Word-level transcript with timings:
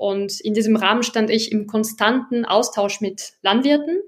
Und 0.00 0.40
in 0.40 0.54
diesem 0.54 0.76
Rahmen 0.76 1.02
stand 1.02 1.28
ich 1.28 1.52
im 1.52 1.66
konstanten 1.66 2.46
Austausch 2.46 3.02
mit 3.02 3.34
Landwirten 3.42 4.00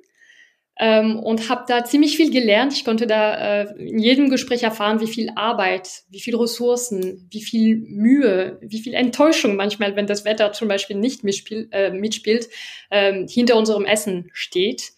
ähm, 0.81 1.19
und 1.19 1.51
habe 1.51 1.65
da 1.69 1.85
ziemlich 1.85 2.17
viel 2.17 2.31
gelernt. 2.31 2.73
Ich 2.73 2.87
konnte 2.87 3.07
da 3.07 3.35
äh, 3.35 3.75
in 3.77 3.99
jedem 3.99 4.31
Gespräch 4.31 4.63
erfahren, 4.63 5.01
wie 5.01 5.07
viel 5.07 5.29
Arbeit, 5.37 6.05
wie 6.09 6.21
viel 6.21 6.35
Ressourcen, 6.35 7.29
wie 7.31 7.43
viel 7.43 7.77
Mühe, 7.77 8.57
wie 8.63 8.79
viel 8.79 8.95
Enttäuschung 8.95 9.55
manchmal, 9.55 9.95
wenn 9.95 10.07
das 10.07 10.25
Wetter 10.25 10.53
zum 10.53 10.67
Beispiel 10.67 10.97
nicht 10.97 11.25
mitspiel, 11.25 11.69
äh, 11.73 11.91
mitspielt, 11.91 12.49
äh, 12.89 13.29
hinter 13.29 13.57
unserem 13.57 13.85
Essen 13.85 14.31
steht. 14.33 14.93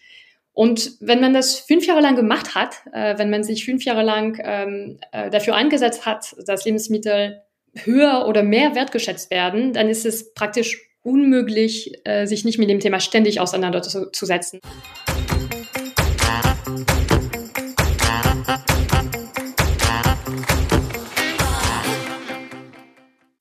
Und 0.53 0.93
wenn 1.01 1.21
man 1.21 1.35
das 1.35 1.59
fünf 1.59 1.89
Jahre 1.89 2.03
lang 2.03 2.15
gemacht 2.15 2.55
hat, 2.55 2.77
äh, 2.93 3.19
wenn 3.19 3.31
man 3.31 3.43
sich 3.43 3.65
fünf 3.65 3.85
Jahre 3.85 4.05
lang 4.05 4.41
ähm, 4.45 5.01
äh, 5.11 5.29
dafür 5.29 5.57
eingesetzt 5.57 6.07
hat, 6.07 6.37
dass 6.47 6.65
Lebensmittel 6.65 7.43
höher 7.75 8.27
oder 8.27 8.43
mehr 8.43 8.75
wertgeschätzt 8.75 9.30
werden, 9.30 9.72
dann 9.72 9.88
ist 9.88 10.06
es 10.06 10.32
praktisch 10.34 10.88
unmöglich, 11.02 11.93
äh, 12.04 12.27
sich 12.27 12.45
nicht 12.45 12.59
mit 12.59 12.70
dem 12.70 12.80
Thema 12.80 13.01
ständig 13.01 13.41
auseinanderzusetzen. 13.41 14.60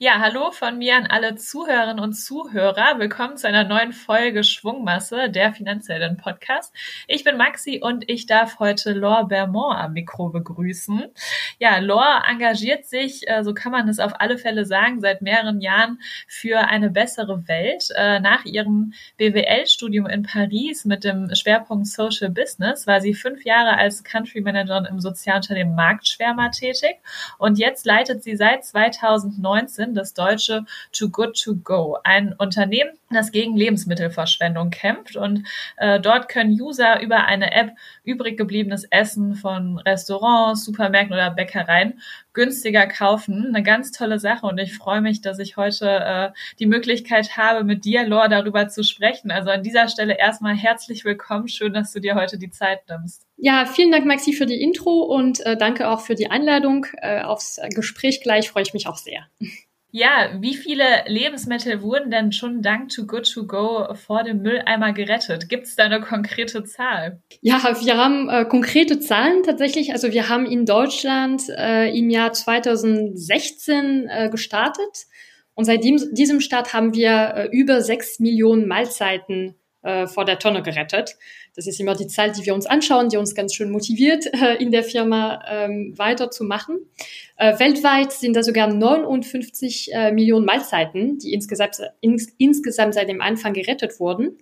Ja, 0.03 0.20
hallo 0.20 0.52
von 0.52 0.80
mir 0.80 0.98
an 0.98 1.07
alle 1.07 1.35
Zuhörerinnen 1.35 2.03
und 2.03 2.11
Zuhörer. 2.11 2.99
Willkommen 2.99 3.38
zu 3.38 3.48
einer 3.48 3.63
neuen 3.63 3.94
Folge 3.94 4.44
Schwungmasse, 4.44 5.30
der 5.30 5.53
Finanziellen 5.53 6.17
Podcast. 6.17 6.75
Ich 7.07 7.23
bin 7.23 7.38
Maxi 7.38 7.80
und 7.81 8.09
ich 8.09 8.25
darf 8.25 8.59
heute 8.59 8.91
Laure 8.91 9.27
Bermond 9.27 9.77
am 9.77 9.94
Mikro 9.94 10.27
begrüßen. 10.27 11.05
Ja, 11.58 11.77
Laure 11.77 12.21
engagiert 12.30 12.85
sich, 12.85 13.25
äh, 13.30 13.45
so 13.45 13.53
kann 13.53 13.71
man 13.71 13.88
es 13.88 13.99
auf 13.99 14.20
alle 14.20 14.38
Fälle 14.38 14.66
sagen, 14.66 14.99
seit 14.99 15.21
mehreren 15.21 15.61
Jahren 15.61 15.99
für 16.27 16.59
eine 16.67 16.89
bessere 16.89 17.47
Welt. 17.47 17.88
Äh, 17.95 18.20
nach 18.20 18.44
ihrem 18.44 18.91
BWL-Studium 19.16 20.08
in 20.08 20.23
Paris 20.23 20.83
mit 20.83 21.05
dem 21.05 21.33
Schwerpunkt 21.33 21.88
Social 21.88 22.30
Business 22.30 22.88
war 22.88 22.99
sie 22.99 23.14
fünf 23.14 23.45
Jahre 23.45 23.77
als 23.77 24.03
Country 24.03 24.42
Managerin 24.42 24.83
im 24.83 24.99
Sozialunternehmen 24.99 25.75
Marktschwärmer 25.75 26.52
tätig 26.52 26.97
und 27.38 27.58
jetzt 27.58 27.86
leitet 27.86 28.22
sie 28.22 28.36
seit 28.36 28.66
2019 28.66 29.92
das 29.94 30.13
deutsche 30.13 30.66
Too 30.91 31.09
Good 31.09 31.41
To 31.44 31.55
Go, 31.55 31.97
ein 32.03 32.33
Unternehmen, 32.33 32.91
das 33.11 33.31
gegen 33.31 33.55
Lebensmittelverschwendung 33.55 34.69
kämpft. 34.69 35.16
Und 35.16 35.47
äh, 35.77 35.99
dort 35.99 36.30
können 36.30 36.59
User 36.59 37.02
über 37.02 37.25
eine 37.25 37.53
App 37.53 37.72
übrig 38.03 38.38
gebliebenes 38.38 38.86
Essen 38.86 39.36
von 39.36 39.77
Restaurants, 39.80 40.66
Supermärkten 40.66 41.14
oder 41.14 41.31
Bäckereien 41.31 41.99
günstiger 42.33 42.88
kaufen. 42.88 43.47
Eine 43.47 43.64
ganz 43.64 43.91
tolle 43.91 44.19
Sache 44.19 44.45
und 44.45 44.58
ich 44.58 44.75
freue 44.75 45.02
mich, 45.02 45.21
dass 45.21 45.39
ich 45.39 45.55
heute 45.55 45.88
äh, 45.88 46.30
die 46.59 46.66
Möglichkeit 46.66 47.38
habe, 47.38 47.64
mit 47.64 47.86
dir, 47.86 48.05
Lor, 48.05 48.27
darüber 48.27 48.67
zu 48.67 48.83
sprechen. 48.83 49.31
Also 49.31 49.52
an 49.52 49.64
dieser 49.64 49.88
Stelle 49.88 50.17
erstmal 50.17 50.55
herzlich 50.55 51.05
willkommen. 51.05 51.47
Schön, 51.47 51.73
dass 51.73 51.91
du 51.94 51.99
dir 51.99 52.16
heute 52.16 52.38
die 52.38 52.49
Zeit 52.49 52.81
nimmst. 52.89 53.27
Ja, 53.38 53.66
vielen 53.66 53.91
Dank, 53.91 54.05
Maxi, 54.05 54.33
für 54.33 54.45
die 54.45 54.61
Intro 54.61 55.03
und 55.03 55.45
äh, 55.45 55.58
danke 55.58 55.89
auch 55.89 56.02
für 56.02 56.16
die 56.16 56.31
Einladung. 56.31 56.86
Äh, 57.02 57.21
aufs 57.21 57.59
Gespräch 57.75 58.21
gleich 58.21 58.49
freue 58.49 58.64
ich 58.64 58.73
mich 58.73 58.88
auch 58.88 58.97
sehr. 58.97 59.27
Ja, 59.95 60.31
wie 60.39 60.55
viele 60.55 61.03
Lebensmittel 61.05 61.83
wurden 61.83 62.09
denn 62.09 62.31
schon 62.31 62.63
dank 62.63 62.89
Too 62.89 63.05
Good 63.05 63.31
To 63.31 63.45
Go 63.45 63.94
vor 63.94 64.23
dem 64.23 64.41
Mülleimer 64.41 64.91
gerettet? 64.91 65.49
Gibt 65.49 65.67
es 65.67 65.75
da 65.75 65.83
eine 65.83 66.02
konkrete 66.02 66.63
Zahl? 66.63 67.22
Ja, 67.41 67.61
wir 67.63 67.95
haben 67.95 68.27
äh, 68.27 68.44
konkrete 68.45 68.99
Zahlen 68.99 69.44
tatsächlich. 69.44 69.91
Also 69.91 70.11
wir 70.11 70.30
haben 70.30 70.47
in 70.47 70.66
Deutschland 70.66 71.44
äh, 71.49 71.95
im 71.95 72.09
Jahr 72.09 72.33
2016 72.33 74.08
äh, 74.09 74.30
gestartet 74.31 75.05
und 75.53 75.66
seit 75.66 75.83
diesem, 75.83 76.39
Start 76.39 76.73
haben 76.73 76.95
wir 76.95 77.33
äh, 77.36 77.47
über 77.52 77.81
sechs 77.81 78.19
Millionen 78.19 78.67
Mahlzeiten 78.67 79.53
äh, 79.84 80.08
vor 80.08 80.26
der 80.26 80.39
Tonne 80.39 80.64
gerettet. 80.64 81.17
Das 81.56 81.67
ist 81.67 81.80
immer 81.80 81.95
die 81.95 82.08
Zahl, 82.08 82.31
die 82.31 82.45
wir 82.45 82.53
uns 82.53 82.66
anschauen, 82.66 83.09
die 83.09 83.17
uns 83.17 83.36
ganz 83.36 83.53
schön 83.53 83.70
motiviert, 83.70 84.26
äh, 84.34 84.56
in 84.56 84.72
der 84.72 84.84
Firma 84.84 85.44
ähm, 85.48 85.94
weiterzumachen. 85.98 86.80
Äh, 87.38 87.60
weltweit 87.60 88.11
sind 88.14 88.36
da 88.36 88.43
sogar 88.43 88.67
59 88.67 89.93
äh, 89.93 90.11
Millionen 90.11 90.45
Mahlzeiten, 90.45 91.20
die 91.20 91.33
insgesamt, 91.33 91.82
ins, 92.02 92.33
insgesamt 92.38 92.93
seit 92.93 93.10
dem 93.10 93.22
Anfang 93.22 93.54
gerettet 93.54 93.99
wurden. 93.99 94.38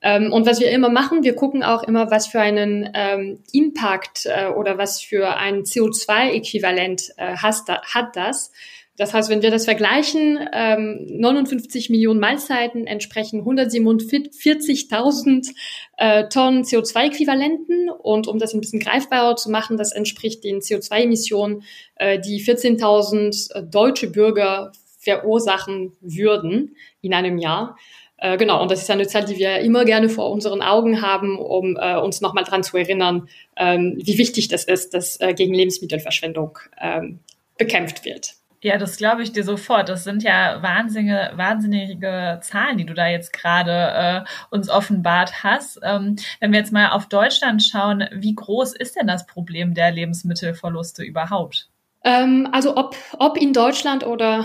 Ähm, 0.00 0.32
und 0.32 0.46
was 0.46 0.60
wir 0.60 0.70
immer 0.70 0.88
machen, 0.88 1.22
wir 1.22 1.34
gucken 1.34 1.62
auch 1.62 1.82
immer, 1.82 2.10
was 2.10 2.28
für 2.28 2.40
einen 2.40 2.88
ähm, 2.94 3.40
Impact 3.52 4.28
oder 4.56 4.78
was 4.78 5.02
für 5.02 5.36
ein 5.36 5.64
CO2-Äquivalent 5.64 7.10
äh, 7.16 7.36
hat 7.36 8.16
das. 8.16 8.52
Das 8.98 9.14
heißt, 9.14 9.30
wenn 9.30 9.40
wir 9.42 9.52
das 9.52 9.64
vergleichen, 9.64 10.40
ähm, 10.52 11.06
59 11.08 11.88
Millionen 11.88 12.18
Mahlzeiten 12.18 12.88
entsprechen 12.88 13.42
147.000 13.42 15.54
äh, 15.96 16.28
Tonnen 16.28 16.64
CO2-Äquivalenten. 16.64 17.90
Und 17.90 18.26
um 18.26 18.40
das 18.40 18.54
ein 18.54 18.60
bisschen 18.60 18.80
greifbarer 18.80 19.36
zu 19.36 19.52
machen, 19.52 19.76
das 19.76 19.92
entspricht 19.92 20.42
den 20.42 20.58
CO2-Emissionen, 20.58 21.62
äh, 21.94 22.18
die 22.18 22.42
14.000 22.42 23.54
äh, 23.54 23.62
deutsche 23.62 24.10
Bürger 24.10 24.72
verursachen 24.98 25.92
würden 26.00 26.74
in 27.00 27.14
einem 27.14 27.38
Jahr. 27.38 27.78
Äh, 28.16 28.36
genau, 28.36 28.60
und 28.60 28.72
das 28.72 28.82
ist 28.82 28.90
eine 28.90 29.06
Zahl, 29.06 29.24
die 29.24 29.38
wir 29.38 29.60
immer 29.60 29.84
gerne 29.84 30.08
vor 30.08 30.28
unseren 30.32 30.60
Augen 30.60 31.02
haben, 31.02 31.38
um 31.38 31.76
äh, 31.76 31.94
uns 31.96 32.20
nochmal 32.20 32.42
dran 32.42 32.64
zu 32.64 32.76
erinnern, 32.76 33.28
ähm, 33.56 33.96
wie 34.02 34.18
wichtig 34.18 34.48
das 34.48 34.64
ist, 34.64 34.92
dass 34.92 35.20
äh, 35.20 35.34
gegen 35.34 35.54
Lebensmittelverschwendung 35.54 36.58
ähm, 36.80 37.20
bekämpft 37.56 38.04
wird. 38.04 38.37
Ja, 38.62 38.76
das 38.76 38.96
glaube 38.96 39.22
ich 39.22 39.32
dir 39.32 39.44
sofort. 39.44 39.88
Das 39.88 40.02
sind 40.02 40.24
ja 40.24 40.60
wahnsinnige, 40.62 41.30
wahnsinnige 41.36 42.40
Zahlen, 42.42 42.76
die 42.76 42.86
du 42.86 42.94
da 42.94 43.06
jetzt 43.06 43.32
gerade 43.32 44.24
äh, 44.26 44.28
uns 44.50 44.68
offenbart 44.68 45.44
hast. 45.44 45.78
Ähm, 45.84 46.16
wenn 46.40 46.50
wir 46.50 46.58
jetzt 46.58 46.72
mal 46.72 46.90
auf 46.90 47.08
Deutschland 47.08 47.62
schauen, 47.62 48.08
wie 48.12 48.34
groß 48.34 48.74
ist 48.74 48.96
denn 48.96 49.06
das 49.06 49.26
Problem 49.26 49.74
der 49.74 49.92
Lebensmittelverluste 49.92 51.04
überhaupt? 51.04 51.68
Ähm, 52.04 52.48
also 52.50 52.76
ob, 52.76 52.96
ob 53.18 53.36
in 53.36 53.52
Deutschland 53.52 54.04
oder 54.04 54.44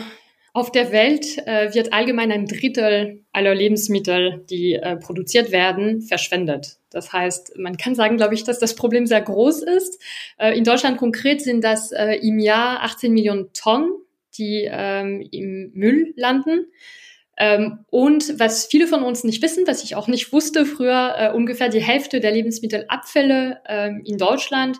auf 0.53 0.72
der 0.72 0.91
Welt 0.91 1.25
äh, 1.47 1.73
wird 1.73 1.94
allgemein 1.94 2.31
ein 2.31 2.46
Drittel 2.46 3.23
aller 3.31 3.56
Lebensmittel, 3.56 4.46
die 4.52 4.75
äh, 4.75 4.96
produziert 4.97 5.52
werden, 5.52 6.03
verschwendet. 6.03 6.78
Das 6.91 7.12
heißt, 7.12 7.57
man 7.57 7.78
kann 7.78 7.96
sagen, 7.96 8.18
glaube 8.18 8.35
ich, 8.35 8.44
dass 8.44 8.59
das 8.59 8.75
Problem 8.75 9.07
sehr 9.07 9.22
groß 9.22 9.63
ist. 9.63 10.00
Äh, 10.38 10.56
in 10.56 10.63
Deutschland 10.63 11.00
konkret 11.00 11.41
sind 11.41 11.63
das 11.63 11.91
äh, 11.91 12.19
im 12.22 12.38
Jahr 12.38 12.84
18 12.84 13.12
Millionen 13.12 13.52
Tonnen 13.53 13.90
die 14.38 14.68
ähm, 14.70 15.28
im 15.32 15.72
Müll 15.74 16.14
landen. 16.16 16.68
Ähm, 17.38 17.86
und 17.90 18.40
was 18.40 18.66
viele 18.66 18.88
von 18.88 19.04
uns 19.04 19.24
nicht 19.24 19.42
wissen, 19.42 19.66
was 19.66 19.84
ich 19.84 19.96
auch 19.96 20.08
nicht 20.08 20.32
wusste 20.32 20.66
früher, 20.66 21.16
äh, 21.18 21.32
ungefähr 21.32 21.70
die 21.70 21.82
Hälfte 21.82 22.20
der 22.20 22.32
Lebensmittelabfälle 22.32 23.62
ähm, 23.68 24.02
in 24.06 24.18
Deutschland 24.18 24.78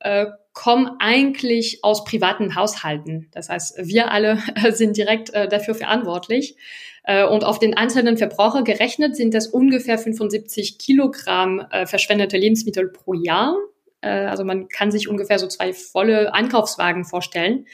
äh, 0.00 0.26
kommen 0.52 0.90
eigentlich 1.00 1.80
aus 1.82 2.04
privaten 2.04 2.54
Haushalten. 2.54 3.28
Das 3.32 3.48
heißt, 3.48 3.78
wir 3.82 4.10
alle 4.10 4.38
äh, 4.54 4.72
sind 4.72 4.96
direkt 4.96 5.34
äh, 5.34 5.48
dafür 5.48 5.74
verantwortlich. 5.74 6.56
Äh, 7.02 7.26
und 7.26 7.44
auf 7.44 7.58
den 7.58 7.76
einzelnen 7.76 8.16
Verbraucher 8.16 8.62
gerechnet 8.62 9.16
sind 9.16 9.34
das 9.34 9.48
ungefähr 9.48 9.98
75 9.98 10.78
Kilogramm 10.78 11.66
äh, 11.70 11.86
verschwendete 11.86 12.36
Lebensmittel 12.36 12.88
pro 12.88 13.14
Jahr. 13.14 13.56
Äh, 14.00 14.08
also 14.08 14.44
man 14.44 14.68
kann 14.68 14.90
sich 14.90 15.08
ungefähr 15.08 15.38
so 15.38 15.46
zwei 15.46 15.72
volle 15.72 16.32
Einkaufswagen 16.32 17.04
vorstellen. 17.04 17.66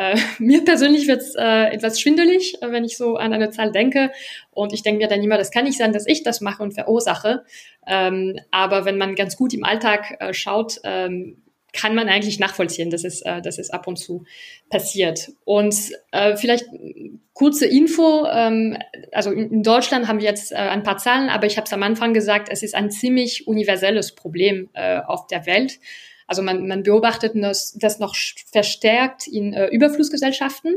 Äh, 0.00 0.16
mir 0.38 0.64
persönlich 0.64 1.06
wird 1.06 1.20
es 1.20 1.34
äh, 1.34 1.74
etwas 1.74 2.00
schwindelig, 2.00 2.62
äh, 2.62 2.72
wenn 2.72 2.84
ich 2.84 2.96
so 2.96 3.16
an 3.16 3.34
eine 3.34 3.50
Zahl 3.50 3.70
denke. 3.70 4.10
Und 4.50 4.72
ich 4.72 4.82
denke 4.82 5.02
mir 5.02 5.08
dann 5.08 5.22
immer, 5.22 5.36
das 5.36 5.50
kann 5.50 5.64
nicht 5.64 5.78
sein, 5.78 5.92
dass 5.92 6.06
ich 6.06 6.22
das 6.22 6.40
mache 6.40 6.62
und 6.62 6.72
verursache. 6.72 7.44
Ähm, 7.86 8.38
aber 8.50 8.86
wenn 8.86 8.96
man 8.96 9.14
ganz 9.14 9.36
gut 9.36 9.52
im 9.52 9.64
Alltag 9.64 10.16
äh, 10.20 10.32
schaut, 10.32 10.80
ähm, 10.84 11.42
kann 11.72 11.94
man 11.94 12.08
eigentlich 12.08 12.40
nachvollziehen, 12.40 12.90
dass 12.90 13.04
es, 13.04 13.22
äh, 13.22 13.42
dass 13.42 13.58
es 13.58 13.70
ab 13.70 13.86
und 13.86 13.96
zu 13.96 14.24
passiert. 14.70 15.30
Und 15.44 15.74
äh, 16.10 16.36
vielleicht 16.36 16.64
kurze 17.34 17.66
Info, 17.66 18.26
ähm, 18.26 18.76
also 19.12 19.30
in, 19.30 19.62
Deutschland 19.62 20.08
haben 20.08 20.18
wir 20.18 20.26
jetzt 20.26 20.50
äh, 20.50 20.56
ein 20.56 20.82
paar 20.82 20.96
Zahlen, 20.96 21.28
aber 21.28 21.46
ich 21.46 21.58
habe 21.58 21.66
es 21.66 21.72
am 21.72 21.82
Anfang 21.82 22.12
gesagt, 22.12 22.48
es 22.50 22.62
ist 22.62 22.74
ein 22.74 22.90
ziemlich 22.90 23.46
universelles 23.46 24.14
Problem 24.14 24.68
äh, 24.72 24.98
auf 24.98 25.26
der 25.28 25.46
Welt. 25.46 25.78
Also 26.30 26.42
man, 26.42 26.68
man 26.68 26.84
beobachtet 26.84 27.32
das, 27.34 27.76
das 27.76 27.98
noch 27.98 28.14
verstärkt 28.52 29.26
in 29.26 29.52
äh, 29.52 29.66
Überflussgesellschaften, 29.66 30.76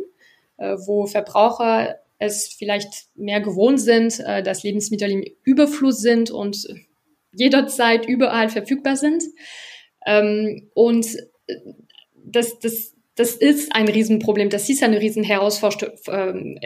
äh, 0.57 0.77
wo 0.87 1.05
Verbraucher 1.05 1.99
es 2.17 2.47
vielleicht 2.47 3.05
mehr 3.13 3.39
gewohnt 3.39 3.79
sind, 3.79 4.19
äh, 4.21 4.41
dass 4.41 4.63
Lebensmittel 4.63 5.11
im 5.11 5.23
Überfluss 5.43 5.99
sind 5.99 6.31
und 6.31 6.65
jederzeit 7.33 8.07
überall 8.07 8.49
verfügbar 8.49 8.95
sind. 8.95 9.25
Ähm, 10.07 10.71
und 10.73 11.05
das, 12.15 12.57
das 12.57 12.95
das 13.15 13.35
ist 13.35 13.75
ein 13.75 13.87
Riesenproblem, 13.87 14.49
das 14.49 14.69
ist 14.69 14.81
eine 14.81 14.99
riesen 14.99 15.23
ähm, 15.23 16.59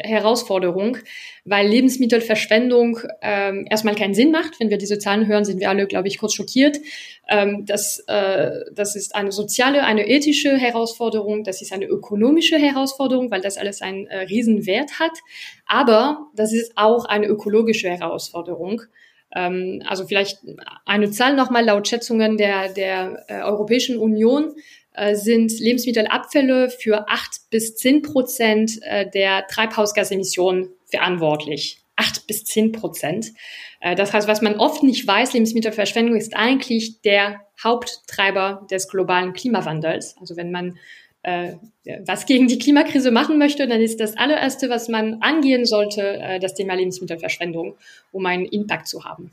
weil 1.44 1.68
Lebensmittelverschwendung 1.68 3.00
ähm, 3.22 3.66
erstmal 3.70 3.96
keinen 3.96 4.14
Sinn 4.14 4.32
macht. 4.32 4.58
Wenn 4.60 4.70
wir 4.70 4.78
diese 4.78 4.98
Zahlen 4.98 5.28
hören, 5.28 5.44
sind 5.44 5.60
wir 5.60 5.70
alle, 5.70 5.88
glaube 5.88 6.08
ich, 6.08 6.18
kurz 6.18 6.34
schockiert. 6.36 6.78
Ähm, 7.28 7.66
das, 7.66 8.00
äh, 8.08 8.52
das 8.74 8.96
ist 8.96 9.14
eine 9.14 9.34
soziale, 9.34 9.84
eine 9.84 10.08
ethische 10.08 10.56
Herausforderung, 10.56 11.44
das 11.44 11.62
ist 11.62 11.74
eine 11.74 11.86
ökonomische 11.86 12.58
Herausforderung, 12.58 13.30
weil 13.30 13.42
das 13.42 13.58
alles 13.58 13.82
einen 13.82 14.08
äh, 14.08 14.20
Riesenwert 14.20 15.00
hat. 15.00 15.18
Aber 15.66 16.28
das 16.34 16.54
ist 16.54 16.72
auch 16.76 17.04
eine 17.06 17.28
ökologische 17.28 17.90
Herausforderung. 17.90 18.84
Ähm, 19.36 19.84
also 19.86 20.08
vielleicht 20.08 20.40
eine 20.86 21.12
Zahl 21.12 21.36
nochmal 21.36 21.66
laut 21.66 21.90
Schätzungen 21.90 22.38
der, 22.38 22.70
der 22.72 23.26
äh, 23.28 23.42
Europäischen 23.42 23.98
Union 23.98 24.56
sind 25.14 25.60
Lebensmittelabfälle 25.60 26.70
für 26.70 27.08
acht 27.10 27.50
bis 27.50 27.76
zehn 27.76 28.02
Prozent 28.02 28.80
äh, 28.82 29.10
der 29.10 29.46
Treibhausgasemissionen 29.48 30.70
verantwortlich. 30.86 31.82
Acht 31.96 32.28
bis 32.28 32.44
zehn 32.46 32.72
Prozent. 32.72 33.34
Äh, 33.80 33.96
das 33.96 34.14
heißt, 34.14 34.28
was 34.28 34.42
man 34.42 34.60
oft 34.60 34.84
nicht 34.84 35.06
weiß, 35.06 35.34
Lebensmittelverschwendung 35.34 36.16
ist 36.16 36.36
eigentlich 36.36 37.02
der 37.02 37.42
Haupttreiber 37.64 38.68
des 38.70 38.88
globalen 38.88 39.34
Klimawandels. 39.34 40.16
Also 40.20 40.36
wenn 40.36 40.52
man 40.52 40.78
äh, 41.24 41.54
was 42.06 42.26
gegen 42.26 42.48
die 42.48 42.58
Klimakrise 42.58 43.12
machen 43.12 43.38
möchte, 43.38 43.68
dann 43.68 43.82
ist 43.82 44.00
das 44.00 44.16
allererste, 44.16 44.70
was 44.70 44.88
man 44.88 45.22
angehen 45.22 45.66
sollte, 45.66 46.02
äh, 46.02 46.40
das 46.40 46.54
Thema 46.54 46.76
Lebensmittelverschwendung, 46.76 47.76
um 48.12 48.26
einen 48.26 48.46
Impact 48.46 48.88
zu 48.88 49.04
haben. 49.04 49.32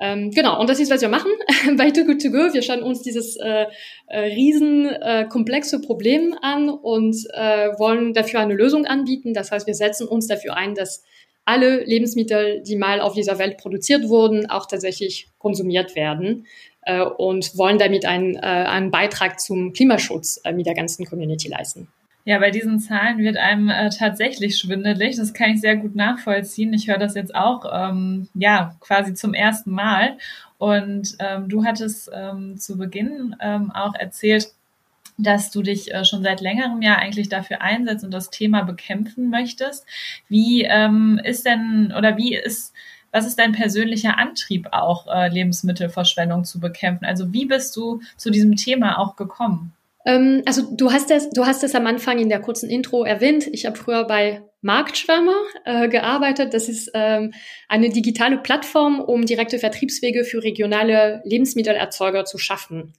Ähm, 0.00 0.32
genau, 0.32 0.60
und 0.60 0.68
das 0.68 0.80
ist, 0.80 0.90
was 0.90 1.00
wir 1.02 1.08
machen 1.08 1.30
bei 1.76 1.90
Too 1.90 2.04
Good 2.04 2.20
To 2.22 2.30
Go. 2.30 2.52
Wir 2.52 2.62
schauen 2.62 2.82
uns 2.82 3.02
dieses 3.02 3.36
äh, 3.36 3.66
äh, 4.08 4.18
riesen 4.18 4.86
äh, 4.86 5.26
komplexe 5.28 5.80
Problem 5.80 6.36
an 6.42 6.68
und 6.68 7.16
äh, 7.32 7.68
wollen 7.78 8.12
dafür 8.12 8.40
eine 8.40 8.54
Lösung 8.54 8.86
anbieten. 8.86 9.34
Das 9.34 9.52
heißt, 9.52 9.66
wir 9.66 9.74
setzen 9.74 10.08
uns 10.08 10.26
dafür 10.26 10.56
ein, 10.56 10.74
dass 10.74 11.04
alle 11.44 11.84
Lebensmittel, 11.84 12.62
die 12.62 12.76
mal 12.76 13.00
auf 13.00 13.14
dieser 13.14 13.38
Welt 13.38 13.58
produziert 13.58 14.08
wurden, 14.08 14.50
auch 14.50 14.66
tatsächlich 14.66 15.28
konsumiert 15.38 15.94
werden 15.94 16.46
äh, 16.82 17.02
und 17.02 17.56
wollen 17.56 17.78
damit 17.78 18.04
einen, 18.04 18.34
äh, 18.34 18.40
einen 18.40 18.90
Beitrag 18.90 19.38
zum 19.38 19.72
Klimaschutz 19.72 20.40
äh, 20.44 20.52
mit 20.52 20.66
der 20.66 20.74
ganzen 20.74 21.04
Community 21.04 21.48
leisten. 21.48 21.88
Ja, 22.26 22.38
bei 22.38 22.50
diesen 22.50 22.80
Zahlen 22.80 23.18
wird 23.18 23.36
einem 23.36 23.68
äh, 23.68 23.90
tatsächlich 23.90 24.58
schwindelig. 24.58 25.16
Das 25.16 25.34
kann 25.34 25.50
ich 25.50 25.60
sehr 25.60 25.76
gut 25.76 25.94
nachvollziehen. 25.94 26.72
Ich 26.72 26.88
höre 26.88 26.96
das 26.96 27.14
jetzt 27.14 27.34
auch, 27.34 27.66
ähm, 27.70 28.28
ja, 28.34 28.76
quasi 28.80 29.12
zum 29.12 29.34
ersten 29.34 29.70
Mal. 29.70 30.16
Und 30.56 31.16
ähm, 31.18 31.50
du 31.50 31.64
hattest 31.64 32.10
ähm, 32.14 32.56
zu 32.56 32.78
Beginn 32.78 33.36
ähm, 33.40 33.70
auch 33.72 33.94
erzählt, 33.94 34.48
dass 35.18 35.50
du 35.50 35.62
dich 35.62 35.92
äh, 35.92 36.04
schon 36.06 36.22
seit 36.22 36.40
längerem 36.40 36.80
ja 36.80 36.96
eigentlich 36.96 37.28
dafür 37.28 37.60
einsetzt 37.60 38.04
und 38.04 38.10
das 38.12 38.30
Thema 38.30 38.62
bekämpfen 38.62 39.28
möchtest. 39.28 39.84
Wie 40.28 40.62
ähm, 40.62 41.20
ist 41.22 41.44
denn 41.44 41.92
oder 41.96 42.16
wie 42.16 42.34
ist 42.36 42.72
was 43.12 43.26
ist 43.26 43.38
dein 43.38 43.52
persönlicher 43.52 44.18
Antrieb 44.18 44.68
auch, 44.72 45.06
äh, 45.06 45.28
Lebensmittelverschwendung 45.28 46.44
zu 46.44 46.58
bekämpfen? 46.58 47.04
Also 47.04 47.32
wie 47.32 47.46
bist 47.46 47.76
du 47.76 48.00
zu 48.16 48.30
diesem 48.30 48.56
Thema 48.56 48.98
auch 48.98 49.14
gekommen? 49.14 49.73
Ähm, 50.04 50.42
also 50.46 50.74
du 50.74 50.92
hast 50.92 51.10
es, 51.10 51.30
du 51.30 51.46
hast 51.46 51.64
es 51.64 51.74
am 51.74 51.86
Anfang 51.86 52.18
in 52.18 52.28
der 52.28 52.40
kurzen 52.40 52.70
Intro 52.70 53.04
erwähnt. 53.04 53.46
Ich 53.52 53.66
habe 53.66 53.76
früher 53.76 54.04
bei 54.04 54.42
Marktschwärmer 54.60 55.36
äh, 55.64 55.88
gearbeitet. 55.88 56.54
Das 56.54 56.68
ist 56.68 56.90
ähm, 56.94 57.32
eine 57.68 57.90
digitale 57.90 58.38
Plattform, 58.38 59.00
um 59.00 59.26
direkte 59.26 59.58
Vertriebswege 59.58 60.24
für 60.24 60.42
regionale 60.42 61.22
Lebensmittelerzeuger 61.24 62.24
zu 62.24 62.38
schaffen. 62.38 62.94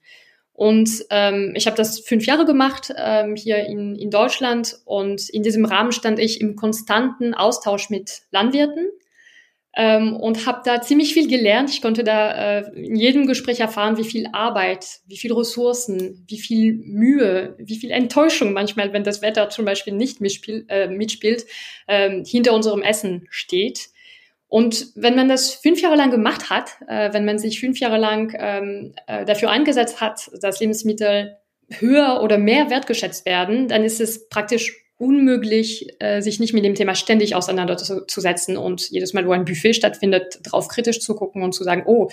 Und 0.54 0.90
ähm, 1.10 1.52
ich 1.56 1.68
habe 1.68 1.75
das 1.75 2.00
fünf 2.00 2.25
Jahre 2.25 2.46
gemacht 2.46 2.94
ähm, 2.96 3.36
hier 3.36 3.66
in, 3.66 3.96
in 3.96 4.10
Deutschland 4.10 4.78
und 4.86 5.30
in 5.30 5.44
diesem 5.44 5.66
Rahmen 5.66 5.92
stand 5.92 6.18
ich 6.18 6.40
im 6.40 6.56
konstanten 6.56 7.34
Austausch 7.34 7.90
mit 7.90 8.22
Landwirten 8.31 8.88
ähm, 9.75 10.16
und 10.16 10.45
habe 10.45 10.62
da 10.63 10.81
ziemlich 10.81 11.13
viel 11.13 11.27
gelernt. 11.27 11.69
Ich 11.69 11.81
konnte 11.81 12.04
da 12.04 12.60
äh, 12.60 12.72
in 12.75 12.95
jedem 12.95 13.27
Gespräch 13.27 13.60
erfahren, 13.60 13.98
wie 13.98 14.04
viel 14.06 14.27
Arbeit, 14.31 15.00
wie 15.06 15.18
viel 15.18 15.33
Ressourcen, 15.33 16.25
wie 16.27 16.39
viel 16.39 16.74
Mühe, 16.74 17.56
wie 17.57 17.75
viel 17.75 17.92
Enttäuschung 17.92 18.54
manchmal, 18.54 18.94
wenn 18.94 19.04
das 19.04 19.22
Wetter 19.22 19.50
zum 19.50 19.66
Beispiel 19.66 19.94
nicht 19.94 20.22
mitspiel, 20.22 20.66
äh, 20.69 20.88
mitspielt, 20.88 21.45
äh, 21.88 22.24
hinter 22.25 22.54
unserem 22.54 22.81
Essen 22.81 23.27
steht. 23.30 23.89
Und 24.48 24.88
wenn 24.95 25.16
man 25.16 25.27
das 25.27 25.54
fünf 25.54 25.81
Jahre 25.81 25.98
lang 25.98 26.12
gemacht 26.12 26.50
hat, 26.50 26.78
äh, 26.88 27.12
wenn 27.12 27.25
man 27.25 27.38
sich 27.38 27.60
fünf 27.60 27.80
Jahre 27.80 27.98
lang 27.98 28.33
ähm, 28.38 28.94
äh, 29.07 29.25
dafür 29.25 29.50
eingesetzt 29.50 30.00
hat, 30.00 30.30
dass 30.39 30.62
Lebensmittel 30.62 31.38
höher 31.69 32.21
oder 32.21 32.38
mehr 32.38 32.69
wertgeschätzt 32.69 33.25
werden, 33.25 33.68
dann 33.68 33.83
ist 33.83 34.00
es 34.00 34.30
praktisch 34.30 34.84
unmöglich, 34.97 35.88
äh, 36.00 36.21
sich 36.21 36.39
nicht 36.39 36.53
mit 36.53 36.63
dem 36.63 36.75
Thema 36.75 36.95
ständig 36.95 37.36
auseinanderzusetzen 37.36 38.57
und 38.57 38.89
jedes 38.89 39.13
Mal, 39.13 39.27
wo 39.27 39.31
ein 39.31 39.45
Buffet 39.45 39.74
stattfindet, 39.74 40.39
drauf 40.44 40.68
kritisch 40.68 41.01
zu 41.01 41.15
gucken 41.15 41.44
und 41.44 41.53
zu 41.53 41.63
sagen, 41.63 41.83
oh, 41.86 42.09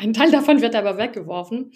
ein 0.00 0.12
Teil 0.12 0.30
davon 0.30 0.60
wird 0.60 0.74
aber 0.74 0.98
weggeworfen. 0.98 1.72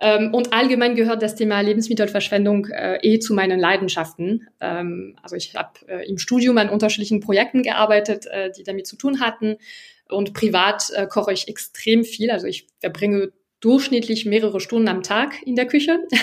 Ähm, 0.00 0.34
und 0.34 0.52
allgemein 0.52 0.94
gehört 0.94 1.22
das 1.22 1.34
Thema 1.34 1.60
Lebensmittelverschwendung 1.60 2.66
äh, 2.66 2.98
eh 3.02 3.18
zu 3.18 3.34
meinen 3.34 3.58
Leidenschaften. 3.58 4.48
Ähm, 4.60 5.16
also 5.22 5.36
ich 5.36 5.54
habe 5.54 5.72
äh, 5.88 6.08
im 6.08 6.18
Studium 6.18 6.58
an 6.58 6.68
unterschiedlichen 6.68 7.20
Projekten 7.20 7.62
gearbeitet, 7.62 8.26
äh, 8.26 8.50
die 8.50 8.62
damit 8.62 8.86
zu 8.86 8.96
tun 8.96 9.20
hatten. 9.20 9.56
Und 10.08 10.34
privat 10.34 10.90
äh, 10.94 11.06
koche 11.06 11.32
ich 11.32 11.48
extrem 11.48 12.04
viel. 12.04 12.30
Also 12.30 12.46
ich 12.46 12.66
verbringe 12.80 13.32
durchschnittlich 13.66 14.26
mehrere 14.26 14.60
Stunden 14.60 14.86
am 14.86 15.02
Tag 15.02 15.42
in 15.44 15.56
der 15.56 15.66
Küche. 15.66 15.98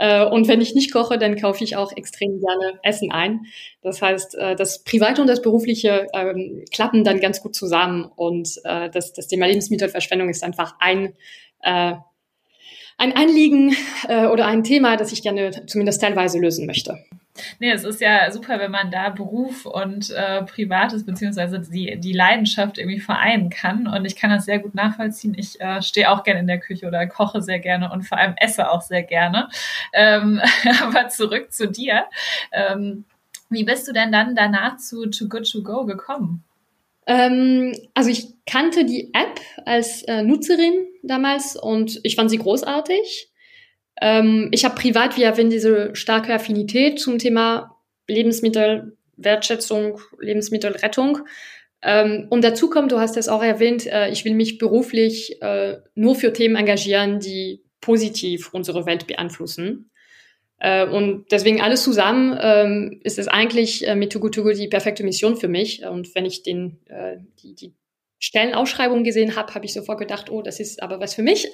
Äh, 0.00 0.24
und 0.24 0.46
wenn 0.46 0.60
ich 0.60 0.76
nicht 0.76 0.92
koche, 0.92 1.18
dann 1.18 1.34
kaufe 1.34 1.64
ich 1.64 1.74
auch 1.74 1.90
extrem 1.96 2.38
gerne 2.38 2.78
Essen 2.84 3.10
ein. 3.10 3.46
Das 3.82 4.00
heißt, 4.00 4.36
äh, 4.36 4.54
das 4.54 4.84
Private 4.84 5.20
und 5.20 5.26
das 5.26 5.42
Berufliche 5.42 6.06
ähm, 6.14 6.64
klappen 6.72 7.02
dann 7.02 7.18
ganz 7.18 7.42
gut 7.42 7.56
zusammen. 7.56 8.04
Und 8.14 8.60
äh, 8.62 8.90
das, 8.90 9.12
das 9.12 9.26
Thema 9.26 9.46
Lebensmittelverschwendung 9.46 10.28
ist 10.28 10.44
einfach 10.44 10.76
ein, 10.78 11.14
ein 11.60 13.16
Anliegen 13.16 13.74
oder 14.06 14.46
ein 14.46 14.62
Thema, 14.62 14.96
das 14.96 15.10
ich 15.10 15.22
gerne 15.22 15.66
zumindest 15.66 16.00
teilweise 16.00 16.38
lösen 16.38 16.66
möchte. 16.66 17.04
Nee, 17.58 17.70
es 17.70 17.84
ist 17.84 18.00
ja 18.00 18.30
super, 18.30 18.58
wenn 18.58 18.70
man 18.70 18.90
da 18.90 19.10
Beruf 19.10 19.66
und 19.66 20.10
äh, 20.10 20.42
Privates 20.44 21.04
beziehungsweise 21.04 21.60
die, 21.60 21.98
die 21.98 22.12
Leidenschaft 22.12 22.78
irgendwie 22.78 23.00
vereinen 23.00 23.50
kann. 23.50 23.86
Und 23.86 24.04
ich 24.04 24.16
kann 24.16 24.30
das 24.30 24.44
sehr 24.44 24.58
gut 24.58 24.74
nachvollziehen. 24.74 25.34
Ich 25.36 25.60
äh, 25.60 25.82
stehe 25.82 26.10
auch 26.10 26.22
gerne 26.22 26.40
in 26.40 26.46
der 26.46 26.60
Küche 26.60 26.86
oder 26.86 27.06
koche 27.06 27.42
sehr 27.42 27.58
gerne 27.58 27.90
und 27.90 28.02
vor 28.02 28.18
allem 28.18 28.34
esse 28.36 28.70
auch 28.70 28.82
sehr 28.82 29.02
gerne. 29.02 29.48
Ähm, 29.92 30.40
aber 30.82 31.08
zurück 31.08 31.52
zu 31.52 31.68
dir. 31.68 32.04
Ähm, 32.52 33.04
wie 33.50 33.64
bist 33.64 33.88
du 33.88 33.92
denn 33.92 34.12
dann 34.12 34.34
danach 34.34 34.76
zu 34.76 35.06
Too 35.06 35.28
Good 35.28 35.50
To 35.50 35.62
Go 35.62 35.84
gekommen? 35.84 36.44
Ähm, 37.06 37.74
also 37.94 38.10
ich 38.10 38.34
kannte 38.46 38.84
die 38.84 39.10
App 39.14 39.40
als 39.64 40.02
äh, 40.02 40.22
Nutzerin 40.22 40.86
damals 41.02 41.56
und 41.56 42.00
ich 42.02 42.16
fand 42.16 42.30
sie 42.30 42.38
großartig. 42.38 43.30
Ähm, 44.00 44.48
ich 44.52 44.64
habe 44.64 44.74
privat, 44.74 45.16
wie 45.16 45.22
erwähnt, 45.22 45.52
diese 45.52 45.94
starke 45.94 46.32
Affinität 46.34 47.00
zum 47.00 47.18
Thema 47.18 47.76
Lebensmittelwertschätzung, 48.06 50.00
Lebensmittelrettung. 50.20 51.20
Ähm, 51.82 52.26
und 52.30 52.42
dazu 52.42 52.70
kommt, 52.70 52.92
du 52.92 52.98
hast 52.98 53.16
es 53.16 53.28
auch 53.28 53.42
erwähnt, 53.42 53.86
äh, 53.86 54.10
ich 54.10 54.24
will 54.24 54.34
mich 54.34 54.58
beruflich 54.58 55.40
äh, 55.42 55.78
nur 55.94 56.14
für 56.14 56.32
Themen 56.32 56.56
engagieren, 56.56 57.20
die 57.20 57.62
positiv 57.80 58.52
unsere 58.52 58.86
Welt 58.86 59.06
beeinflussen. 59.06 59.90
Äh, 60.58 60.86
und 60.86 61.26
deswegen 61.30 61.60
alles 61.60 61.84
zusammen 61.84 62.36
ähm, 62.40 63.00
ist 63.04 63.18
es 63.18 63.28
eigentlich 63.28 63.86
äh, 63.86 63.94
mit 63.94 64.12
Togo 64.12 64.28
die 64.28 64.68
perfekte 64.68 65.04
Mission 65.04 65.36
für 65.36 65.48
mich. 65.48 65.84
Und 65.84 66.14
wenn 66.14 66.26
ich 66.26 66.42
den, 66.42 66.78
äh, 66.86 67.18
die, 67.42 67.54
die 67.54 67.74
Stellenausschreibung 68.20 69.04
gesehen 69.04 69.36
habe, 69.36 69.54
habe 69.54 69.64
ich 69.64 69.72
sofort 69.72 69.98
gedacht, 69.98 70.30
oh, 70.30 70.42
das 70.42 70.58
ist 70.60 70.82
aber 70.82 71.00
was 71.00 71.14
für 71.14 71.22
mich. 71.22 71.50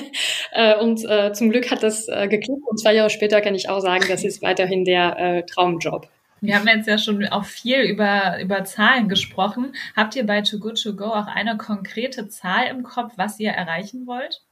äh, 0.52 0.76
und 0.78 1.04
äh, 1.08 1.32
zum 1.32 1.50
Glück 1.50 1.70
hat 1.70 1.82
das 1.82 2.08
äh, 2.08 2.26
geklappt. 2.28 2.62
Und 2.66 2.80
zwei 2.80 2.94
Jahre 2.94 3.10
später 3.10 3.40
kann 3.40 3.54
ich 3.54 3.68
auch 3.68 3.80
sagen, 3.80 4.04
das 4.08 4.24
ist 4.24 4.42
weiterhin 4.42 4.84
der 4.84 5.18
äh, 5.18 5.46
Traumjob. 5.46 6.08
Wir 6.40 6.56
haben 6.56 6.68
jetzt 6.68 6.86
ja 6.86 6.98
schon 6.98 7.26
auch 7.26 7.44
viel 7.44 7.80
über, 7.80 8.40
über 8.40 8.64
Zahlen 8.64 9.08
gesprochen. 9.08 9.72
Habt 9.96 10.14
ihr 10.14 10.24
bei 10.24 10.42
Too 10.42 10.58
Good 10.58 10.80
To 10.82 10.94
Go 10.94 11.06
auch 11.06 11.26
eine 11.26 11.56
konkrete 11.56 12.28
Zahl 12.28 12.68
im 12.68 12.82
Kopf, 12.82 13.12
was 13.16 13.40
ihr 13.40 13.50
erreichen 13.50 14.06
wollt? 14.06 14.42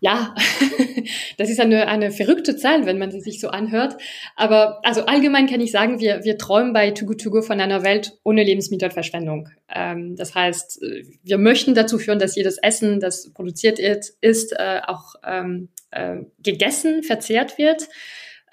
Ja, 0.00 0.34
das 1.38 1.48
ist 1.48 1.60
eine, 1.60 1.86
eine 1.88 2.10
verrückte 2.10 2.56
Zahl, 2.56 2.86
wenn 2.86 2.98
man 2.98 3.10
sie 3.10 3.20
sich 3.20 3.40
so 3.40 3.48
anhört. 3.48 3.96
Aber 4.36 4.80
also 4.82 5.06
allgemein 5.06 5.46
kann 5.46 5.60
ich 5.60 5.70
sagen, 5.70 6.00
wir, 6.00 6.24
wir 6.24 6.38
träumen 6.38 6.72
bei 6.72 6.90
Too 6.90 7.06
Good 7.06 7.20
To 7.22 7.30
Go 7.30 7.42
von 7.42 7.60
einer 7.60 7.84
Welt 7.84 8.18
ohne 8.24 8.42
Lebensmittelverschwendung. 8.42 9.48
Ähm, 9.72 10.16
das 10.16 10.34
heißt, 10.34 10.80
wir 11.22 11.38
möchten 11.38 11.74
dazu 11.74 11.98
führen, 11.98 12.18
dass 12.18 12.36
jedes 12.36 12.58
Essen, 12.58 13.00
das 13.00 13.32
produziert 13.32 13.78
ist, 13.78 14.16
ist 14.20 14.52
äh, 14.52 14.80
auch 14.86 15.14
ähm, 15.24 15.68
äh, 15.92 16.16
gegessen, 16.42 17.02
verzehrt 17.02 17.58
wird. 17.58 17.88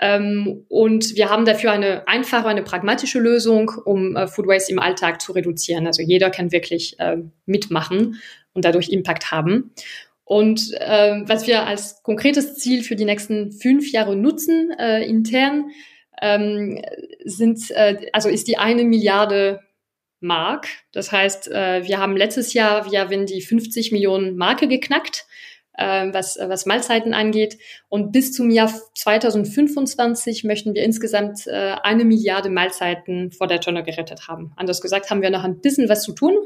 Ähm, 0.02 0.66
und 0.70 1.16
wir 1.16 1.30
haben 1.30 1.46
dafür 1.46 1.72
eine 1.72 2.08
einfache, 2.08 2.48
eine 2.48 2.64
pragmatische 2.64 3.20
Lösung, 3.20 3.70
um 3.84 4.16
äh, 4.16 4.28
Food 4.28 4.48
Waste 4.48 4.72
im 4.72 4.80
Alltag 4.80 5.22
zu 5.22 5.34
reduzieren. 5.34 5.88
Also 5.88 6.02
jeder 6.02 6.30
kann 6.30 6.52
wirklich 6.52 6.98
äh, 7.00 7.18
mitmachen 7.46 8.20
und 8.54 8.66
dadurch 8.66 8.90
Impact 8.90 9.32
haben. 9.32 9.72
Und 10.30 10.74
äh, 10.74 11.24
was 11.26 11.48
wir 11.48 11.66
als 11.66 12.04
konkretes 12.04 12.54
Ziel 12.54 12.84
für 12.84 12.96
die 12.96 13.04
nächsten 13.04 13.52
fünf 13.52 13.92
Jahre 13.92 14.16
nutzen 14.16 14.70
äh, 14.78 15.04
intern, 15.04 15.72
ähm, 16.22 16.80
sind 17.26 17.72
äh, 17.72 18.12
also 18.14 18.30
ist 18.30 18.48
die 18.48 18.60
eine 18.60 18.84
Milliarde 18.84 19.62
Mark. 20.20 20.68
Das 20.92 21.12
heißt, 21.12 21.48
äh, 21.48 21.84
wir 21.88 21.98
haben 21.98 22.16
letztes 22.16 22.54
Jahr, 22.54 22.92
wir 22.92 23.00
haben 23.00 23.26
die 23.26 23.42
50 23.42 23.92
Millionen 23.92 24.38
Marke 24.38 24.68
geknackt 24.68 25.26
äh, 25.80 26.14
was, 26.14 26.38
was 26.40 26.68
Mahlzeiten 26.68 27.16
angeht. 27.16 27.58
Und 27.88 28.12
bis 28.12 28.32
zum 28.32 28.52
Jahr 28.52 28.72
2025 28.94 30.44
möchten 30.44 30.76
wir 30.76 30.84
insgesamt 30.84 31.48
äh, 31.48 31.76
eine 31.82 32.06
Milliarde 32.06 32.52
Mahlzeiten 32.52 33.32
vor 33.32 33.48
der 33.48 33.62
Tonne 33.62 33.84
gerettet 33.84 34.28
haben. 34.28 34.52
Anders 34.58 34.82
gesagt 34.82 35.10
haben 35.10 35.24
wir 35.24 35.32
noch 35.32 35.44
ein 35.44 35.60
bisschen 35.62 35.90
was 35.90 36.04
zu 36.04 36.12
tun, 36.12 36.38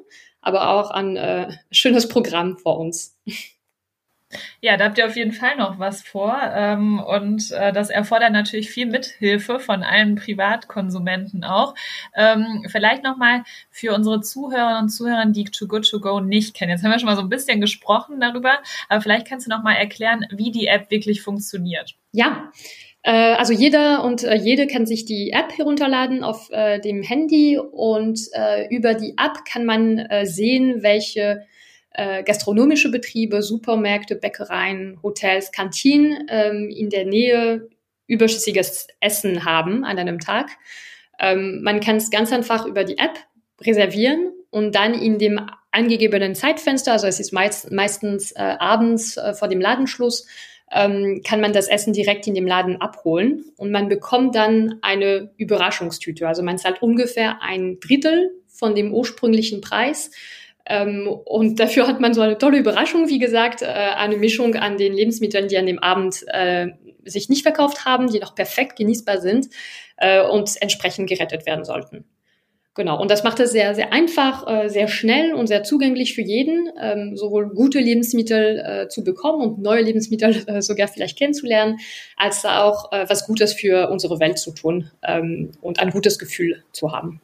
aber 0.41 0.69
auch 0.69 0.91
ein 0.91 1.17
äh, 1.17 1.51
schönes 1.71 2.07
Programm 2.07 2.57
vor 2.57 2.79
uns. 2.79 3.17
Ja, 4.61 4.77
da 4.77 4.85
habt 4.85 4.97
ihr 4.97 5.05
auf 5.05 5.15
jeden 5.15 5.31
Fall 5.31 5.57
noch 5.57 5.79
was 5.79 6.01
vor. 6.01 6.39
Ähm, 6.53 6.99
und 6.99 7.51
äh, 7.51 7.73
das 7.73 7.89
erfordert 7.89 8.31
natürlich 8.31 8.69
viel 8.69 8.85
Mithilfe 8.85 9.59
von 9.59 9.83
allen 9.83 10.15
Privatkonsumenten 10.15 11.43
auch. 11.43 11.75
Ähm, 12.15 12.65
vielleicht 12.69 13.03
nochmal 13.03 13.43
für 13.71 13.93
unsere 13.93 14.21
Zuhörerinnen 14.21 14.83
und 14.83 14.89
Zuhörer, 14.89 15.25
die 15.25 15.45
Too 15.45 15.67
Good 15.67 15.89
To 15.89 15.99
Go 15.99 16.19
nicht 16.19 16.55
kennen. 16.55 16.71
Jetzt 16.71 16.83
haben 16.83 16.91
wir 16.91 16.99
schon 16.99 17.07
mal 17.07 17.15
so 17.15 17.21
ein 17.21 17.29
bisschen 17.29 17.61
gesprochen 17.61 18.19
darüber, 18.19 18.59
aber 18.89 19.01
vielleicht 19.01 19.27
kannst 19.27 19.47
du 19.47 19.49
nochmal 19.49 19.75
erklären, 19.75 20.25
wie 20.31 20.51
die 20.51 20.67
App 20.67 20.89
wirklich 20.91 21.21
funktioniert. 21.21 21.95
Ja. 22.11 22.51
Äh, 23.01 23.33
also 23.33 23.53
jeder 23.53 24.03
und 24.03 24.23
äh, 24.23 24.35
jede 24.35 24.67
kann 24.67 24.85
sich 24.85 25.05
die 25.05 25.31
App 25.31 25.57
herunterladen 25.57 26.23
auf 26.23 26.49
dem 26.49 27.01
Handy 27.01 27.57
und 27.57 28.19
über 28.69 28.93
die 28.93 29.15
App 29.17 29.45
kann 29.45 29.65
man 29.65 30.07
sehen, 30.23 30.83
welche 30.83 31.45
äh, 31.93 32.23
gastronomische 32.23 32.91
Betriebe, 32.91 33.41
Supermärkte, 33.41 34.15
Bäckereien, 34.15 34.99
Hotels, 35.03 35.51
Kantinen 35.51 36.27
ähm, 36.29 36.69
in 36.69 36.89
der 36.89 37.05
Nähe 37.05 37.69
überschüssiges 38.07 38.87
Essen 38.99 39.45
haben 39.45 39.83
an 39.83 39.97
einem 39.97 40.19
Tag. 40.19 40.49
Ähm, 41.19 41.61
man 41.63 41.79
kann 41.79 41.97
es 41.97 42.09
ganz 42.09 42.31
einfach 42.31 42.65
über 42.65 42.83
die 42.83 42.97
App 42.97 43.17
reservieren 43.61 44.33
und 44.49 44.75
dann 44.75 44.93
in 44.93 45.19
dem 45.19 45.39
angegebenen 45.71 46.35
Zeitfenster, 46.35 46.91
also 46.91 47.07
es 47.07 47.19
ist 47.19 47.31
meist, 47.31 47.71
meistens 47.71 48.31
äh, 48.31 48.39
abends 48.39 49.17
äh, 49.17 49.33
vor 49.33 49.47
dem 49.47 49.61
Ladenschluss, 49.61 50.27
ähm, 50.71 51.21
kann 51.25 51.41
man 51.41 51.53
das 51.53 51.67
Essen 51.67 51.93
direkt 51.93 52.27
in 52.27 52.33
dem 52.33 52.47
Laden 52.47 52.81
abholen 52.81 53.45
und 53.57 53.71
man 53.71 53.89
bekommt 53.89 54.35
dann 54.35 54.79
eine 54.81 55.31
Überraschungstüte. 55.37 56.27
Also 56.27 56.43
man 56.43 56.57
zahlt 56.57 56.81
ungefähr 56.81 57.41
ein 57.41 57.79
Drittel 57.79 58.31
von 58.47 58.75
dem 58.75 58.93
ursprünglichen 58.93 59.61
Preis 59.61 60.11
ähm, 60.65 61.07
und 61.07 61.59
dafür 61.59 61.87
hat 61.87 61.99
man 61.99 62.13
so 62.13 62.21
eine 62.21 62.37
tolle 62.37 62.57
Überraschung, 62.57 63.09
wie 63.09 63.19
gesagt, 63.19 63.61
äh, 63.61 63.65
eine 63.65 64.17
Mischung 64.17 64.55
an 64.55 64.77
den 64.77 64.93
Lebensmitteln, 64.93 65.47
die 65.47 65.57
an 65.57 65.65
dem 65.65 65.79
Abend 65.79 66.23
äh, 66.27 66.69
sich 67.03 67.27
nicht 67.29 67.43
verkauft 67.43 67.85
haben, 67.85 68.09
die 68.09 68.19
noch 68.19 68.33
perfekt 68.33 68.77
genießbar 68.77 69.19
sind 69.19 69.47
äh, 69.97 70.21
und 70.21 70.61
entsprechend 70.61 71.09
gerettet 71.09 71.45
werden 71.45 71.65
sollten. 71.65 72.05
Genau, 72.75 72.99
und 72.99 73.11
das 73.11 73.23
macht 73.23 73.39
es 73.39 73.51
sehr, 73.51 73.75
sehr 73.75 73.93
einfach, 73.93 74.47
äh, 74.47 74.67
sehr 74.67 74.87
schnell 74.87 75.33
und 75.33 75.45
sehr 75.45 75.63
zugänglich 75.63 76.15
für 76.15 76.23
jeden, 76.23 76.71
ähm, 76.81 77.15
sowohl 77.15 77.49
gute 77.49 77.79
Lebensmittel 77.79 78.59
äh, 78.65 78.87
zu 78.87 79.03
bekommen 79.03 79.41
und 79.41 79.61
neue 79.61 79.83
Lebensmittel 79.83 80.43
äh, 80.47 80.61
sogar 80.61 80.87
vielleicht 80.87 81.17
kennenzulernen, 81.17 81.77
als 82.17 82.45
auch 82.45 82.91
was 82.91 83.27
Gutes 83.27 83.53
für 83.53 83.89
unsere 83.89 84.19
Welt 84.19 84.39
zu 84.39 84.51
tun 84.51 84.89
ähm, 85.03 85.51
und 85.61 85.79
ein 85.79 85.91
gutes 85.91 86.17
Gefühl 86.17 86.63
zu 86.71 86.91
haben. 86.91 87.21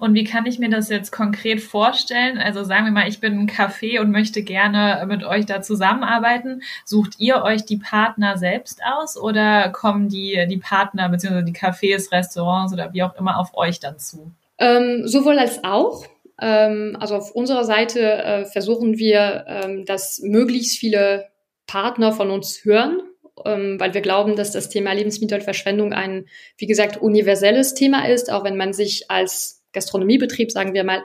Und 0.00 0.14
wie 0.14 0.24
kann 0.24 0.46
ich 0.46 0.58
mir 0.58 0.70
das 0.70 0.88
jetzt 0.88 1.10
konkret 1.10 1.60
vorstellen? 1.60 2.38
Also 2.38 2.64
sagen 2.64 2.84
wir 2.86 2.92
mal, 2.92 3.08
ich 3.08 3.20
bin 3.20 3.38
ein 3.38 3.48
Café 3.48 4.00
und 4.00 4.10
möchte 4.10 4.42
gerne 4.42 5.04
mit 5.06 5.24
euch 5.24 5.46
da 5.46 5.62
zusammenarbeiten. 5.62 6.62
Sucht 6.84 7.14
ihr 7.18 7.42
euch 7.42 7.64
die 7.64 7.76
Partner 7.76 8.36
selbst 8.38 8.80
aus 8.84 9.16
oder 9.16 9.70
kommen 9.70 10.08
die, 10.08 10.46
die 10.48 10.58
Partner 10.58 11.08
bzw. 11.08 11.42
die 11.42 11.54
Cafés, 11.54 12.12
Restaurants 12.12 12.72
oder 12.72 12.92
wie 12.92 13.02
auch 13.02 13.14
immer 13.16 13.38
auf 13.38 13.56
euch 13.56 13.80
dann 13.80 13.98
zu? 13.98 14.30
Ähm, 14.58 15.06
sowohl 15.06 15.38
als 15.38 15.62
auch. 15.64 16.04
Ähm, 16.40 16.96
also 17.00 17.16
auf 17.16 17.32
unserer 17.32 17.64
Seite 17.64 18.00
äh, 18.00 18.44
versuchen 18.44 18.98
wir, 18.98 19.44
ähm, 19.48 19.84
dass 19.84 20.20
möglichst 20.20 20.78
viele 20.78 21.28
Partner 21.66 22.12
von 22.12 22.30
uns 22.30 22.64
hören 22.64 23.00
ähm, 23.44 23.78
weil 23.78 23.94
wir 23.94 24.00
glauben, 24.00 24.36
dass 24.36 24.52
das 24.52 24.68
Thema 24.68 24.92
Lebensmittelverschwendung 24.92 25.92
ein, 25.92 26.26
wie 26.56 26.66
gesagt, 26.66 26.96
universelles 26.96 27.74
Thema 27.74 28.08
ist, 28.08 28.30
auch 28.32 28.44
wenn 28.44 28.56
man 28.56 28.72
sich 28.72 29.10
als 29.10 29.57
Gastronomiebetrieb, 29.78 30.50
sagen 30.50 30.74
wir 30.74 30.84
mal, 30.84 31.02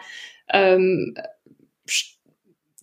ähm, 0.51 1.15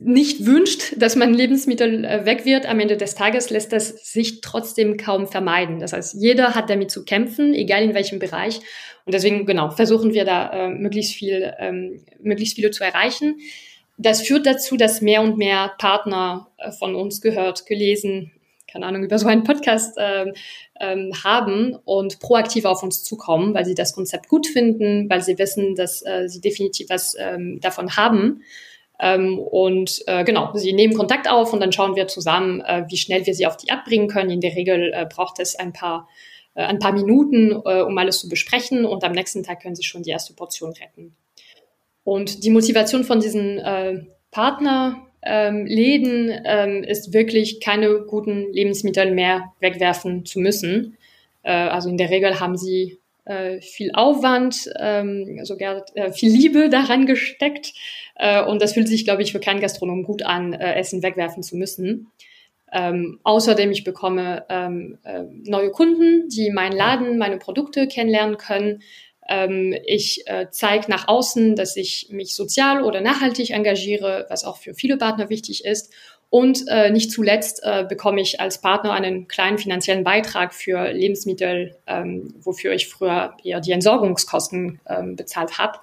nicht 0.02 0.46
wünscht, 0.46 0.94
dass 0.96 1.14
man 1.14 1.34
Lebensmittel 1.34 2.04
äh, 2.04 2.24
weg 2.24 2.46
wird, 2.46 2.66
am 2.66 2.80
Ende 2.80 2.96
des 2.96 3.14
Tages 3.14 3.50
lässt 3.50 3.72
das 3.72 4.10
sich 4.10 4.40
trotzdem 4.40 4.96
kaum 4.96 5.26
vermeiden. 5.26 5.78
Das 5.78 5.92
heißt, 5.92 6.14
jeder 6.14 6.54
hat 6.54 6.70
damit 6.70 6.90
zu 6.90 7.04
kämpfen, 7.04 7.52
egal 7.52 7.82
in 7.82 7.94
welchem 7.94 8.18
Bereich. 8.18 8.60
Und 9.04 9.14
deswegen, 9.14 9.44
genau, 9.44 9.70
versuchen 9.70 10.14
wir 10.14 10.24
da 10.24 10.52
äh, 10.52 10.68
möglichst 10.70 11.12
viel, 11.12 11.52
ähm, 11.58 12.02
möglichst 12.22 12.56
viele 12.56 12.70
zu 12.70 12.82
erreichen. 12.82 13.40
Das 13.98 14.22
führt 14.22 14.46
dazu, 14.46 14.78
dass 14.78 15.02
mehr 15.02 15.20
und 15.20 15.36
mehr 15.36 15.72
Partner 15.78 16.48
äh, 16.56 16.72
von 16.72 16.94
uns 16.94 17.20
gehört, 17.20 17.66
gelesen, 17.66 18.32
keine 18.70 18.86
Ahnung, 18.86 19.04
über 19.04 19.18
so 19.18 19.26
einen 19.26 19.44
Podcast 19.44 19.96
ähm, 19.98 20.32
ähm, 20.78 21.12
haben 21.24 21.76
und 21.84 22.20
proaktiv 22.20 22.64
auf 22.64 22.82
uns 22.82 23.04
zukommen, 23.04 23.54
weil 23.54 23.64
sie 23.64 23.74
das 23.74 23.94
Konzept 23.94 24.28
gut 24.28 24.46
finden, 24.46 25.08
weil 25.10 25.22
sie 25.22 25.38
wissen, 25.38 25.74
dass 25.74 26.04
äh, 26.04 26.28
sie 26.28 26.40
definitiv 26.40 26.88
was 26.90 27.14
ähm, 27.18 27.60
davon 27.60 27.96
haben. 27.96 28.42
Ähm, 29.00 29.38
und 29.38 30.02
äh, 30.06 30.24
genau, 30.24 30.52
sie 30.54 30.72
nehmen 30.72 30.94
Kontakt 30.94 31.28
auf 31.28 31.52
und 31.52 31.60
dann 31.60 31.72
schauen 31.72 31.96
wir 31.96 32.06
zusammen, 32.06 32.60
äh, 32.60 32.84
wie 32.88 32.98
schnell 32.98 33.26
wir 33.26 33.34
sie 33.34 33.46
auf 33.46 33.56
die 33.56 33.70
abbringen 33.70 34.08
können. 34.08 34.30
In 34.30 34.40
der 34.40 34.54
Regel 34.54 34.92
äh, 34.94 35.06
braucht 35.06 35.40
es 35.40 35.56
ein 35.56 35.72
paar, 35.72 36.08
äh, 36.54 36.62
ein 36.62 36.78
paar 36.78 36.92
Minuten, 36.92 37.52
äh, 37.64 37.80
um 37.80 37.96
alles 37.96 38.20
zu 38.20 38.28
besprechen 38.28 38.84
und 38.84 39.02
am 39.02 39.12
nächsten 39.12 39.42
Tag 39.42 39.62
können 39.62 39.74
sie 39.74 39.84
schon 39.84 40.02
die 40.02 40.10
erste 40.10 40.34
Portion 40.34 40.72
retten. 40.72 41.16
Und 42.04 42.44
die 42.44 42.50
Motivation 42.50 43.04
von 43.04 43.20
diesen 43.20 43.58
äh, 43.58 44.04
Partner 44.30 45.09
ähm, 45.22 45.66
Läden 45.66 46.32
ähm, 46.44 46.82
ist 46.82 47.12
wirklich 47.12 47.60
keine 47.60 48.00
guten 48.06 48.52
Lebensmittel 48.52 49.12
mehr 49.12 49.52
wegwerfen 49.60 50.24
zu 50.24 50.40
müssen. 50.40 50.96
Äh, 51.42 51.52
also 51.52 51.88
in 51.88 51.98
der 51.98 52.10
Regel 52.10 52.40
haben 52.40 52.56
sie 52.56 52.98
äh, 53.24 53.60
viel 53.60 53.92
Aufwand, 53.92 54.70
ähm, 54.78 55.44
sogar 55.44 55.84
äh, 55.94 56.12
viel 56.12 56.32
Liebe 56.32 56.68
daran 56.68 57.06
gesteckt. 57.06 57.72
Äh, 58.16 58.42
und 58.42 58.62
das 58.62 58.72
fühlt 58.72 58.88
sich, 58.88 59.04
glaube 59.04 59.22
ich, 59.22 59.32
für 59.32 59.40
keinen 59.40 59.60
Gastronom 59.60 60.04
gut 60.04 60.22
an, 60.22 60.52
äh, 60.52 60.74
Essen 60.74 61.02
wegwerfen 61.02 61.42
zu 61.42 61.56
müssen. 61.56 62.10
Ähm, 62.72 63.18
außerdem, 63.24 63.72
ich 63.72 63.84
bekomme 63.84 64.44
ähm, 64.48 64.98
äh, 65.02 65.24
neue 65.44 65.70
Kunden, 65.70 66.28
die 66.28 66.50
meinen 66.50 66.76
Laden, 66.76 67.18
meine 67.18 67.38
Produkte 67.38 67.88
kennenlernen 67.88 68.36
können. 68.36 68.82
Ähm, 69.30 69.74
ich 69.86 70.26
äh, 70.26 70.48
zeige 70.50 70.90
nach 70.90 71.08
außen, 71.08 71.54
dass 71.54 71.76
ich 71.76 72.08
mich 72.10 72.34
sozial 72.34 72.82
oder 72.82 73.00
nachhaltig 73.00 73.50
engagiere, 73.50 74.26
was 74.28 74.44
auch 74.44 74.58
für 74.58 74.74
viele 74.74 74.98
Partner 74.98 75.30
wichtig 75.30 75.64
ist. 75.64 75.92
Und 76.30 76.64
äh, 76.68 76.90
nicht 76.90 77.10
zuletzt 77.10 77.60
äh, 77.64 77.84
bekomme 77.88 78.20
ich 78.20 78.40
als 78.40 78.60
Partner 78.60 78.92
einen 78.92 79.26
kleinen 79.26 79.58
finanziellen 79.58 80.04
Beitrag 80.04 80.52
für 80.52 80.92
Lebensmittel, 80.92 81.76
ähm, 81.86 82.34
wofür 82.40 82.72
ich 82.72 82.88
früher 82.88 83.36
eher 83.42 83.60
die 83.60 83.72
Entsorgungskosten 83.72 84.80
ähm, 84.88 85.16
bezahlt 85.16 85.58
habe. 85.58 85.78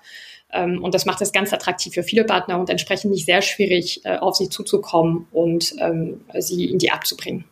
Ähm, 0.54 0.84
und 0.84 0.94
das 0.94 1.06
macht 1.06 1.22
es 1.22 1.32
ganz 1.32 1.51
attraktiv 1.51 1.94
für 1.94 2.04
viele 2.04 2.24
Partner 2.24 2.60
und 2.60 2.70
entsprechend 2.70 3.12
nicht 3.12 3.25
sehr 3.25 3.42
schwierig, 3.42 4.06
äh, 4.06 4.18
auf 4.18 4.36
sie 4.36 4.50
zuzukommen 4.50 5.27
und 5.32 5.74
ähm, 5.80 6.22
sie 6.39 6.66
in 6.66 6.77
die 6.80 6.92
abzubringen. 6.92 7.46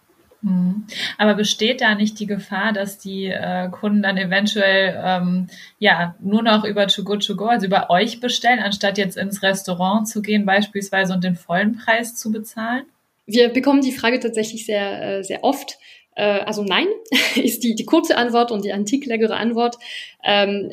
Mhm. 0.46 0.86
Aber 1.18 1.34
besteht 1.34 1.82
da 1.82 1.96
nicht 1.96 2.20
die 2.20 2.28
Gefahr, 2.28 2.72
dass 2.72 3.00
die 3.00 3.26
äh, 3.26 3.68
Kunden 3.70 4.04
dann 4.04 4.16
eventuell 4.18 5.02
ähm, 5.04 5.48
ja 5.80 6.16
nur 6.20 6.44
noch 6.44 6.66
über 6.66 6.86
Too 6.88 7.04
Good 7.04 7.26
To 7.26 7.36
Go, 7.36 7.46
also 7.46 7.66
über 7.66 7.90
euch 7.90 8.20
bestellen, 8.20 8.60
anstatt 8.60 9.00
jetzt 9.00 9.18
ins 9.18 9.42
Restaurant 9.42 10.08
zu 10.08 10.22
gehen 10.22 10.46
beispielsweise 10.46 11.14
und 11.14 11.24
den 11.24 11.36
vollen 11.36 11.78
Preis 11.78 12.16
zu 12.16 12.32
bezahlen? 12.32 12.84
Wir 13.26 13.50
bekommen 13.50 13.82
die 13.82 13.92
Frage 13.92 14.20
tatsächlich 14.20 14.68
sehr, 14.68 15.18
äh, 15.18 15.24
sehr 15.24 15.44
oft. 15.44 15.80
Äh, 16.14 16.42
also 16.42 16.64
nein, 16.64 16.86
ist 17.36 17.64
die, 17.64 17.74
die 17.74 17.86
kurze 17.86 18.16
Antwort 18.16 18.52
und 18.52 18.64
die 18.64 18.72
antiklägere 18.72 19.38
Antwort. 19.38 19.78
Ähm, 20.24 20.72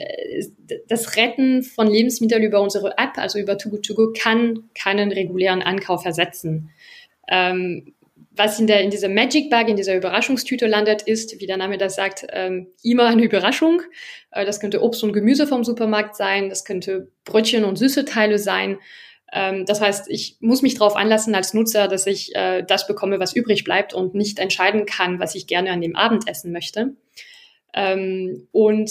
das 0.87 1.17
Retten 1.17 1.63
von 1.63 1.87
Lebensmitteln 1.87 2.43
über 2.43 2.61
unsere 2.61 2.99
App, 2.99 3.17
also 3.17 3.39
über 3.39 3.57
Too 3.57 3.71
Good 3.71 3.87
To 3.87 3.95
Go, 3.95 4.13
kann 4.13 4.65
keinen 4.75 5.13
regulären 5.13 5.63
Ankauf 5.63 6.05
ersetzen. 6.05 6.69
Ähm, 7.27 7.95
was 8.35 8.59
in, 8.59 8.67
der, 8.67 8.81
in 8.81 8.91
dieser 8.91 9.09
Magic 9.09 9.51
Bag, 9.51 9.69
in 9.69 9.77
dieser 9.77 9.97
Überraschungstüte 9.97 10.67
landet, 10.67 11.03
ist, 11.03 11.39
wie 11.41 11.47
der 11.47 11.57
Name 11.57 11.79
das 11.79 11.97
sagt, 11.97 12.27
ähm, 12.33 12.69
immer 12.83 13.07
eine 13.07 13.23
Überraschung. 13.23 13.83
Äh, 14.31 14.45
das 14.45 14.61
könnte 14.61 14.83
Obst 14.83 15.03
und 15.05 15.13
Gemüse 15.13 15.47
vom 15.47 15.65
Supermarkt 15.65 16.17
sein, 16.17 16.49
das 16.49 16.65
könnte 16.65 17.09
Brötchen 17.25 17.65
und 17.65 17.77
süße 17.77 18.05
Teile 18.05 18.39
sein. 18.39 18.79
Ähm, 19.33 19.67
das 19.67 19.81
heißt, 19.81 20.07
ich 20.09 20.37
muss 20.41 20.63
mich 20.63 20.75
darauf 20.75 20.97
anlassen 20.97 21.35
als 21.35 21.55
Nutzer, 21.55 21.89
dass 21.89 22.07
ich 22.07 22.35
äh, 22.35 22.63
das 22.63 22.87
bekomme, 22.87 23.21
was 23.21 23.35
übrig 23.35 23.65
bleibt 23.65 23.95
und 23.95 24.15
nicht 24.15 24.39
entscheiden 24.39 24.87
kann, 24.87 25.21
was 25.21 25.35
ich 25.35 25.47
gerne 25.47 25.71
an 25.71 25.81
dem 25.81 25.97
Abend 25.97 26.29
essen 26.29 26.53
möchte. 26.53 26.95
Ähm, 27.75 28.49
und 28.53 28.91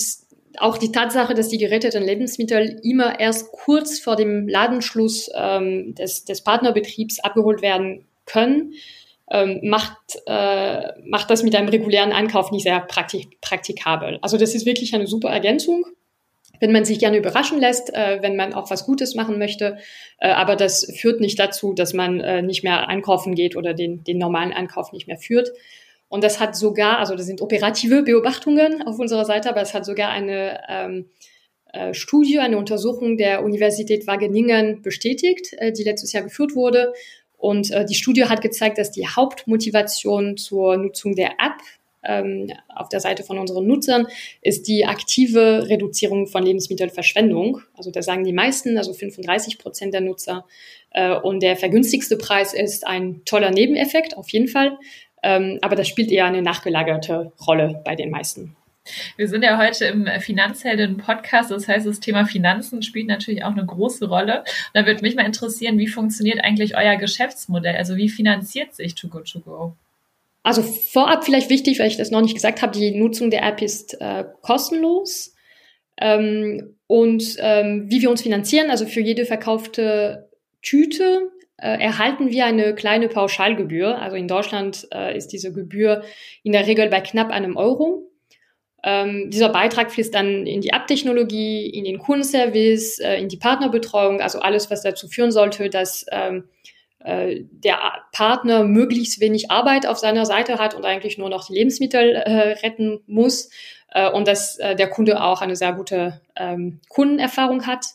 auch 0.57 0.77
die 0.77 0.91
Tatsache, 0.91 1.33
dass 1.33 1.47
die 1.47 1.57
geretteten 1.57 2.03
Lebensmittel 2.03 2.79
immer 2.83 3.19
erst 3.19 3.51
kurz 3.51 3.99
vor 3.99 4.15
dem 4.15 4.47
Ladenschluss 4.47 5.29
ähm, 5.33 5.95
des, 5.95 6.25
des 6.25 6.43
Partnerbetriebs 6.43 7.19
abgeholt 7.23 7.61
werden, 7.61 8.05
können, 8.25 8.73
ähm, 9.31 9.61
macht, 9.63 9.97
äh, 10.27 10.99
macht 11.05 11.29
das 11.29 11.41
mit 11.41 11.55
einem 11.55 11.69
regulären 11.69 12.11
Einkauf 12.11 12.51
nicht 12.51 12.63
sehr 12.63 12.79
praktik 12.81 13.41
praktikabel. 13.41 14.19
Also 14.21 14.37
das 14.37 14.53
ist 14.53 14.65
wirklich 14.65 14.93
eine 14.93 15.07
super 15.07 15.29
Ergänzung 15.29 15.85
wenn 16.61 16.71
man 16.71 16.85
sich 16.85 16.99
gerne 16.99 17.17
überraschen 17.17 17.59
lässt, 17.59 17.93
äh, 17.93 18.19
wenn 18.21 18.37
man 18.37 18.53
auch 18.53 18.69
was 18.69 18.85
Gutes 18.85 19.15
machen 19.15 19.37
möchte. 19.37 19.79
Äh, 20.19 20.29
aber 20.29 20.55
das 20.55 20.85
führt 20.95 21.19
nicht 21.19 21.37
dazu, 21.39 21.73
dass 21.73 21.93
man 21.93 22.21
äh, 22.21 22.41
nicht 22.43 22.63
mehr 22.63 22.87
einkaufen 22.87 23.35
geht 23.35 23.57
oder 23.57 23.73
den, 23.73 24.03
den 24.03 24.19
normalen 24.19 24.53
Einkauf 24.53 24.93
nicht 24.93 25.07
mehr 25.07 25.17
führt. 25.17 25.51
Und 26.07 26.23
das 26.23 26.39
hat 26.39 26.55
sogar, 26.55 26.99
also 26.99 27.15
das 27.15 27.25
sind 27.25 27.41
operative 27.41 28.03
Beobachtungen 28.03 28.83
auf 28.85 28.99
unserer 28.99 29.25
Seite, 29.25 29.49
aber 29.49 29.61
es 29.61 29.73
hat 29.73 29.85
sogar 29.85 30.09
eine 30.09 30.61
ähm, 30.69 31.09
äh, 31.73 31.93
Studie, 31.93 32.39
eine 32.39 32.57
Untersuchung 32.57 33.17
der 33.17 33.43
Universität 33.43 34.05
Wageningen 34.05 34.83
bestätigt, 34.83 35.53
äh, 35.57 35.71
die 35.71 35.83
letztes 35.83 36.13
Jahr 36.13 36.23
geführt 36.23 36.53
wurde. 36.53 36.93
Und 37.41 37.71
äh, 37.71 37.85
die 37.85 37.95
Studie 37.95 38.25
hat 38.25 38.41
gezeigt, 38.41 38.77
dass 38.77 38.91
die 38.91 39.07
Hauptmotivation 39.07 40.37
zur 40.37 40.77
Nutzung 40.77 41.15
der 41.15 41.31
App 41.31 41.59
ähm, 42.03 42.51
auf 42.67 42.89
der 42.89 42.99
Seite 42.99 43.23
von 43.23 43.37
unseren 43.37 43.65
Nutzern 43.67 44.07
ist 44.41 44.67
die 44.67 44.85
aktive 44.85 45.67
Reduzierung 45.67 46.27
von 46.27 46.43
Lebensmittelverschwendung. 46.43 47.61
Also 47.75 47.91
da 47.91 48.01
sagen 48.01 48.23
die 48.23 48.33
meisten, 48.33 48.77
also 48.77 48.93
35 48.93 49.57
Prozent 49.57 49.93
der 49.93 50.01
Nutzer. 50.01 50.45
Äh, 50.91 51.15
und 51.15 51.41
der 51.41 51.57
vergünstigste 51.57 52.17
Preis 52.17 52.53
ist 52.53 52.85
ein 52.85 53.21
toller 53.25 53.51
Nebeneffekt, 53.51 54.17
auf 54.17 54.29
jeden 54.29 54.47
Fall. 54.47 54.77
Ähm, 55.23 55.57
aber 55.61 55.75
das 55.75 55.87
spielt 55.87 56.11
eher 56.11 56.25
eine 56.25 56.41
nachgelagerte 56.41 57.31
Rolle 57.45 57.81
bei 57.83 57.95
den 57.95 58.09
meisten. 58.09 58.55
Wir 59.15 59.27
sind 59.27 59.43
ja 59.43 59.57
heute 59.57 59.85
im 59.85 60.07
Finanzhelden-Podcast, 60.19 61.51
das 61.51 61.67
heißt, 61.67 61.85
das 61.85 61.99
Thema 61.99 62.25
Finanzen 62.25 62.81
spielt 62.81 63.07
natürlich 63.07 63.43
auch 63.43 63.51
eine 63.51 63.65
große 63.65 64.07
Rolle. 64.07 64.39
Und 64.39 64.73
da 64.73 64.85
würde 64.85 65.01
mich 65.01 65.15
mal 65.15 65.25
interessieren, 65.25 65.77
wie 65.77 65.87
funktioniert 65.87 66.43
eigentlich 66.43 66.75
euer 66.75 66.95
Geschäftsmodell? 66.95 67.75
Also 67.75 67.95
wie 67.95 68.09
finanziert 68.09 68.73
sich 68.73 68.95
Too 68.95 69.07
Good 69.07 69.31
To 69.31 69.39
Go? 69.39 69.75
Also 70.43 70.63
vorab 70.63 71.23
vielleicht 71.23 71.49
wichtig, 71.49 71.79
weil 71.79 71.87
ich 71.87 71.97
das 71.97 72.09
noch 72.09 72.21
nicht 72.21 72.33
gesagt 72.33 72.61
habe, 72.61 72.77
die 72.77 72.91
Nutzung 72.91 73.29
der 73.29 73.43
App 73.43 73.61
ist 73.61 73.99
äh, 74.01 74.25
kostenlos. 74.41 75.35
Ähm, 75.97 76.75
und 76.87 77.35
ähm, 77.39 77.85
wie 77.89 78.01
wir 78.01 78.09
uns 78.09 78.23
finanzieren, 78.23 78.71
also 78.71 78.87
für 78.87 79.01
jede 79.01 79.25
verkaufte 79.25 80.29
Tüte 80.63 81.29
äh, 81.57 81.79
erhalten 81.79 82.31
wir 82.31 82.45
eine 82.45 82.73
kleine 82.73 83.07
Pauschalgebühr. 83.07 84.01
Also 84.01 84.15
in 84.15 84.27
Deutschland 84.27 84.87
äh, 84.91 85.15
ist 85.15 85.27
diese 85.27 85.53
Gebühr 85.53 86.03
in 86.41 86.53
der 86.53 86.65
Regel 86.65 86.89
bei 86.89 87.01
knapp 87.01 87.29
einem 87.29 87.55
Euro. 87.55 88.10
Ähm, 88.83 89.29
dieser 89.29 89.49
Beitrag 89.49 89.91
fließt 89.91 90.13
dann 90.13 90.47
in 90.47 90.61
die 90.61 90.69
App-Technologie, 90.69 91.69
in 91.69 91.83
den 91.83 91.99
Kundenservice, 91.99 92.99
äh, 92.99 93.17
in 93.17 93.29
die 93.29 93.37
Partnerbetreuung, 93.37 94.21
also 94.21 94.39
alles, 94.39 94.71
was 94.71 94.81
dazu 94.81 95.07
führen 95.07 95.31
sollte, 95.31 95.69
dass 95.69 96.05
ähm, 96.11 96.45
äh, 97.03 97.41
der 97.51 97.79
Partner 98.11 98.63
möglichst 98.63 99.19
wenig 99.19 99.51
Arbeit 99.51 99.85
auf 99.85 99.99
seiner 99.99 100.25
Seite 100.25 100.57
hat 100.57 100.73
und 100.73 100.85
eigentlich 100.85 101.17
nur 101.17 101.29
noch 101.29 101.45
die 101.45 101.53
Lebensmittel 101.53 102.15
äh, 102.15 102.53
retten 102.63 103.01
muss 103.05 103.49
äh, 103.91 104.09
und 104.09 104.27
dass 104.27 104.57
äh, 104.57 104.75
der 104.75 104.89
Kunde 104.89 105.23
auch 105.23 105.41
eine 105.41 105.55
sehr 105.55 105.73
gute 105.73 106.21
ähm, 106.35 106.79
Kundenerfahrung 106.89 107.67
hat. 107.67 107.85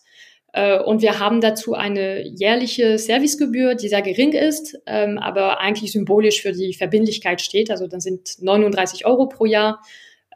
Äh, 0.53 0.79
und 0.79 1.03
wir 1.03 1.19
haben 1.19 1.41
dazu 1.41 1.75
eine 1.75 2.27
jährliche 2.27 2.99
Servicegebühr, 2.99 3.75
die 3.75 3.89
sehr 3.89 4.03
gering 4.03 4.33
ist, 4.33 4.79
ähm, 4.87 5.19
aber 5.19 5.61
eigentlich 5.61 5.93
symbolisch 5.93 6.43
für 6.43 6.53
die 6.53 6.75
Verbindlichkeit 6.75 7.41
steht. 7.41 7.71
Also 7.71 7.87
dann 7.87 8.01
sind 8.01 8.41
39 8.41 9.05
Euro 9.05 9.27
pro 9.29 9.47
Jahr. 9.47 9.81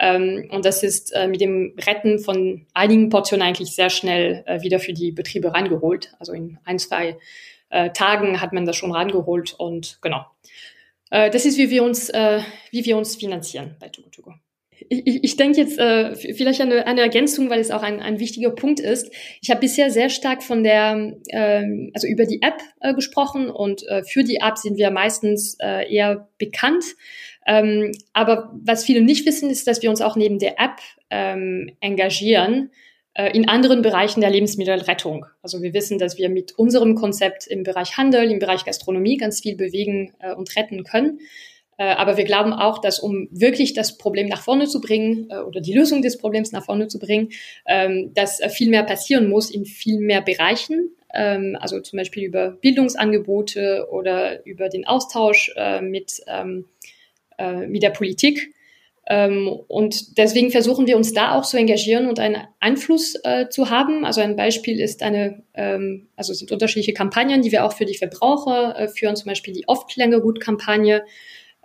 Ähm, 0.00 0.48
und 0.50 0.64
das 0.64 0.82
ist 0.82 1.14
äh, 1.14 1.28
mit 1.28 1.42
dem 1.42 1.74
Retten 1.86 2.18
von 2.18 2.66
einigen 2.72 3.10
Portionen 3.10 3.46
eigentlich 3.46 3.74
sehr 3.74 3.90
schnell 3.90 4.42
äh, 4.46 4.62
wieder 4.62 4.80
für 4.80 4.94
die 4.94 5.12
Betriebe 5.12 5.52
reingeholt. 5.52 6.14
Also 6.18 6.32
in 6.32 6.58
ein, 6.64 6.78
zwei 6.78 7.18
äh, 7.68 7.90
Tagen 7.90 8.40
hat 8.40 8.54
man 8.54 8.64
das 8.64 8.76
schon 8.76 8.92
rangeholt 8.92 9.54
und 9.58 9.98
genau. 10.00 10.24
Äh, 11.10 11.30
das 11.30 11.44
ist, 11.44 11.58
wie 11.58 11.68
wir 11.68 11.84
uns, 11.84 12.08
äh, 12.08 12.40
wie 12.70 12.84
wir 12.84 12.96
uns 12.96 13.16
finanzieren 13.16 13.76
bei 13.78 13.88
Tugo 13.88 14.34
Ich, 14.88 15.22
ich, 15.22 15.36
denke 15.36 15.60
jetzt 15.60 15.78
äh, 15.78 16.14
vielleicht 16.14 16.62
eine, 16.62 16.86
eine 16.86 17.02
Ergänzung, 17.02 17.50
weil 17.50 17.60
es 17.60 17.70
auch 17.70 17.82
ein, 17.82 18.00
ein 18.00 18.18
wichtiger 18.20 18.50
Punkt 18.50 18.80
ist. 18.80 19.12
Ich 19.42 19.50
habe 19.50 19.60
bisher 19.60 19.90
sehr 19.90 20.08
stark 20.08 20.42
von 20.42 20.64
der, 20.64 21.14
äh, 21.28 21.90
also 21.92 22.06
über 22.06 22.24
die 22.24 22.40
App 22.40 22.62
gesprochen 22.94 23.50
und 23.50 23.84
für 24.08 24.24
die 24.24 24.36
App 24.36 24.56
sind 24.56 24.78
wir 24.78 24.90
meistens 24.90 25.58
eher 25.58 26.28
bekannt. 26.38 26.84
Ähm, 27.46 27.92
aber 28.12 28.52
was 28.62 28.84
viele 28.84 29.00
nicht 29.00 29.26
wissen, 29.26 29.50
ist, 29.50 29.66
dass 29.66 29.82
wir 29.82 29.90
uns 29.90 30.00
auch 30.00 30.16
neben 30.16 30.38
der 30.38 30.60
App 30.60 30.80
ähm, 31.10 31.70
engagieren 31.80 32.70
äh, 33.14 33.36
in 33.36 33.48
anderen 33.48 33.82
Bereichen 33.82 34.20
der 34.20 34.30
Lebensmittelrettung. 34.30 35.26
Also 35.42 35.62
wir 35.62 35.74
wissen, 35.74 35.98
dass 35.98 36.16
wir 36.16 36.28
mit 36.28 36.52
unserem 36.58 36.94
Konzept 36.94 37.46
im 37.46 37.64
Bereich 37.64 37.96
Handel, 37.96 38.30
im 38.30 38.38
Bereich 38.38 38.64
Gastronomie 38.64 39.16
ganz 39.16 39.40
viel 39.40 39.56
bewegen 39.56 40.14
äh, 40.20 40.32
und 40.32 40.54
retten 40.54 40.84
können. 40.84 41.18
Äh, 41.76 41.86
aber 41.94 42.16
wir 42.16 42.24
glauben 42.24 42.52
auch, 42.52 42.78
dass 42.78 43.00
um 43.00 43.26
wirklich 43.32 43.74
das 43.74 43.98
Problem 43.98 44.28
nach 44.28 44.42
vorne 44.42 44.68
zu 44.68 44.80
bringen 44.80 45.28
oder 45.44 45.60
die 45.60 45.72
Lösung 45.72 46.02
des 46.02 46.18
Problems 46.18 46.52
nach 46.52 46.64
vorne 46.64 46.86
zu 46.86 47.00
bringen, 47.00 47.30
ähm, 47.66 48.12
dass 48.14 48.40
viel 48.50 48.70
mehr 48.70 48.84
passieren 48.84 49.28
muss 49.28 49.50
in 49.50 49.64
viel 49.64 49.98
mehr 49.98 50.22
Bereichen. 50.22 50.94
Ähm, 51.12 51.58
also 51.60 51.80
zum 51.80 51.96
Beispiel 51.96 52.22
über 52.22 52.52
Bildungsangebote 52.52 53.88
oder 53.90 54.46
über 54.46 54.68
den 54.68 54.86
Austausch 54.86 55.52
mit, 55.82 56.22
ähm, 57.40 57.70
mit 57.70 57.82
der 57.82 57.90
Politik 57.90 58.52
ähm, 59.10 59.48
und 59.66 60.18
deswegen 60.18 60.52
versuchen 60.52 60.86
wir 60.86 60.96
uns 60.96 61.12
da 61.12 61.34
auch 61.34 61.44
zu 61.44 61.56
engagieren 61.56 62.08
und 62.08 62.20
einen 62.20 62.46
Einfluss 62.60 63.16
äh, 63.24 63.48
zu 63.48 63.68
haben. 63.68 64.04
Also 64.04 64.20
ein 64.20 64.36
Beispiel 64.36 64.78
ist 64.78 65.02
eine, 65.02 65.42
ähm, 65.54 66.06
also 66.14 66.32
sind 66.32 66.52
unterschiedliche 66.52 66.92
Kampagnen, 66.92 67.42
die 67.42 67.50
wir 67.50 67.64
auch 67.64 67.72
für 67.72 67.86
die 67.86 67.96
Verbraucher 67.96 68.78
äh, 68.78 68.88
führen, 68.88 69.16
zum 69.16 69.26
Beispiel 69.26 69.52
die 69.52 69.66
Oft-Länger-Gut-Kampagne, 69.66 71.02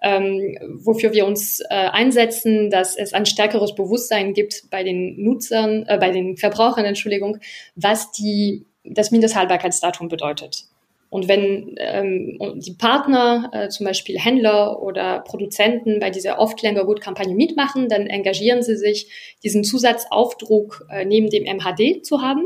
ähm, 0.01 0.57
wofür 0.73 1.13
wir 1.13 1.27
uns 1.27 1.59
äh, 1.59 1.65
einsetzen, 1.69 2.71
dass 2.71 2.97
es 2.97 3.13
ein 3.13 3.27
stärkeres 3.27 3.75
Bewusstsein 3.75 4.33
gibt 4.33 4.63
bei 4.71 4.83
den 4.83 5.21
Nutzern, 5.21 5.85
äh, 5.87 5.99
bei 5.99 6.09
den 6.09 6.37
Verbrauchern, 6.37 6.85
Entschuldigung, 6.85 7.37
was 7.75 8.11
die, 8.11 8.65
das 8.83 9.11
Mindesthaltbarkeitsdatum 9.11 10.07
bedeutet. 10.07 10.65
Und 11.09 11.27
wenn 11.27 11.75
ähm, 11.77 12.37
die 12.55 12.73
Partner, 12.73 13.49
äh, 13.53 13.69
zum 13.69 13.85
Beispiel 13.85 14.19
Händler 14.19 14.81
oder 14.81 15.19
Produzenten, 15.19 15.99
bei 15.99 16.09
dieser 16.09 16.39
oft 16.39 16.61
länger 16.61 16.83
gut 16.85 16.99
Kampagne 16.99 17.35
mitmachen, 17.35 17.87
dann 17.89 18.07
engagieren 18.07 18.63
sie 18.63 18.75
sich, 18.75 19.09
diesen 19.43 19.63
Zusatzaufdruck 19.63 20.87
äh, 20.89 21.05
neben 21.05 21.29
dem 21.29 21.43
MHD 21.43 22.05
zu 22.05 22.21
haben 22.21 22.43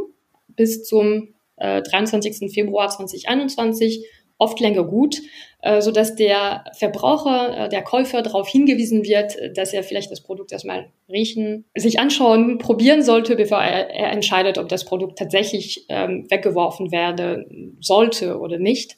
bis 0.56 0.84
zum 0.84 1.34
äh, 1.56 1.82
23. 1.82 2.52
Februar 2.54 2.90
2021 2.90 4.06
oft 4.40 4.60
länger 4.60 4.84
gut, 4.84 5.22
äh, 5.62 5.82
so 5.82 5.92
dass 5.92 6.16
der 6.16 6.64
Verbraucher, 6.78 7.66
äh, 7.66 7.70
der 7.70 7.84
Käufer 7.84 8.24
darauf 8.24 8.48
hingewiesen 8.48 9.04
wird, 9.04 9.38
dass 9.56 9.74
er 9.74 9.84
vielleicht 9.84 10.10
das 10.10 10.22
Produkt 10.22 10.52
erstmal 10.52 10.90
riechen, 11.08 11.66
sich 11.76 12.00
anschauen, 12.00 12.58
probieren 12.58 13.04
sollte, 13.04 13.36
bevor 13.36 13.62
er, 13.62 14.12
entscheidet, 14.12 14.58
ob 14.58 14.70
das 14.70 14.86
Produkt 14.86 15.20
tatsächlich 15.20 15.86
ähm, 15.90 16.26
weggeworfen 16.30 16.92
werden 16.92 17.78
sollte 17.82 18.40
oder 18.40 18.58
nicht. 18.58 18.98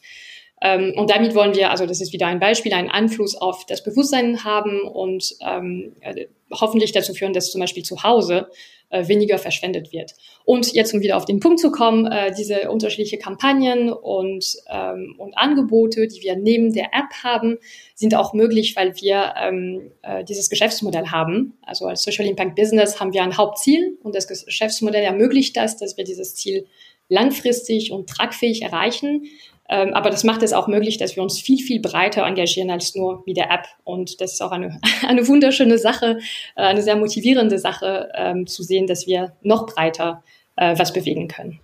Ähm, 0.62 0.93
und 0.95 1.10
damit 1.10 1.34
wollen 1.34 1.56
wir, 1.56 1.71
also 1.71 1.88
das 1.88 2.01
ist 2.01 2.13
wieder 2.13 2.27
ein 2.27 2.39
Beispiel, 2.39 2.73
einen 2.73 2.91
Einfluss 2.91 3.36
auf 3.36 3.65
das 3.65 3.84
Bewusstsein 3.84 4.43
haben 4.43 4.82
und 4.82 5.36
ähm, 5.45 5.95
äh, 6.01 6.27
hoffentlich 6.51 6.91
dazu 6.91 7.13
führen, 7.13 7.34
dass 7.34 7.51
zum 7.51 7.60
Beispiel 7.60 7.84
zu 7.84 8.04
Hause 8.04 8.47
äh, 8.91 9.08
weniger 9.08 9.38
verschwendet 9.38 9.91
wird. 9.91 10.13
Und 10.45 10.73
jetzt, 10.73 10.93
um 10.93 11.01
wieder 11.01 11.17
auf 11.17 11.25
den 11.25 11.39
Punkt 11.39 11.60
zu 11.60 11.71
kommen, 11.71 12.06
äh, 12.06 12.34
diese 12.38 12.69
unterschiedliche 12.69 13.17
Kampagnen 13.17 13.91
und, 13.91 14.58
ähm, 14.69 15.15
und 15.17 15.38
Angebote, 15.38 16.08
die 16.08 16.21
wir 16.21 16.36
neben 16.36 16.73
der 16.73 16.88
App 16.88 17.23
haben, 17.23 17.58
sind 17.95 18.15
auch 18.15 18.34
möglich, 18.34 18.75
weil 18.75 18.95
wir 18.97 19.34
ähm, 19.41 19.91
äh, 20.01 20.23
dieses 20.23 20.49
Geschäftsmodell 20.49 21.08
haben. 21.08 21.58
Also 21.62 21.86
als 21.86 22.04
Social 22.04 22.25
Impact 22.25 22.56
Business 22.56 22.99
haben 22.99 23.13
wir 23.13 23.23
ein 23.23 23.38
Hauptziel 23.38 23.97
und 24.04 24.15
das 24.15 24.27
Geschäftsmodell 24.27 25.04
ermöglicht 25.04 25.58
das, 25.58 25.77
dass 25.77 25.97
wir 25.97 26.04
dieses 26.04 26.36
Ziel 26.36 26.65
langfristig 27.12 27.91
und 27.91 28.10
tragfähig 28.10 28.63
erreichen. 28.63 29.26
Ähm, 29.69 29.93
aber 29.93 30.10
das 30.10 30.24
macht 30.24 30.43
es 30.43 30.54
auch 30.54 30.67
möglich, 30.67 30.97
dass 30.97 31.15
wir 31.15 31.24
uns 31.24 31.39
viel, 31.39 31.63
viel 31.63 31.80
breiter 31.80 32.26
engagieren 32.26 32.71
als 32.71 32.95
nur 32.95 33.24
mit 33.26 33.38
der 33.38 33.52
App. 33.52 33.65
Und 33.84 34.19
das 34.21 34.34
ist 34.34 34.41
auch 34.41 34.52
eine, 34.52 34.80
eine 35.08 35.28
wunderschöne 35.28 35.78
Sache, 35.78 36.19
äh, 36.56 36.62
eine 36.62 36.82
sehr 36.82 36.95
motivierende 36.95 37.60
Sache 37.60 38.10
ähm, 38.15 38.47
zu 38.47 38.63
sehen, 38.63 38.88
dass 38.88 39.08
wir 39.08 39.34
noch 39.41 39.67
breiter 39.67 40.24
äh, 40.56 40.78
was 40.78 40.93
bewegen 40.93 41.28
können. 41.28 41.60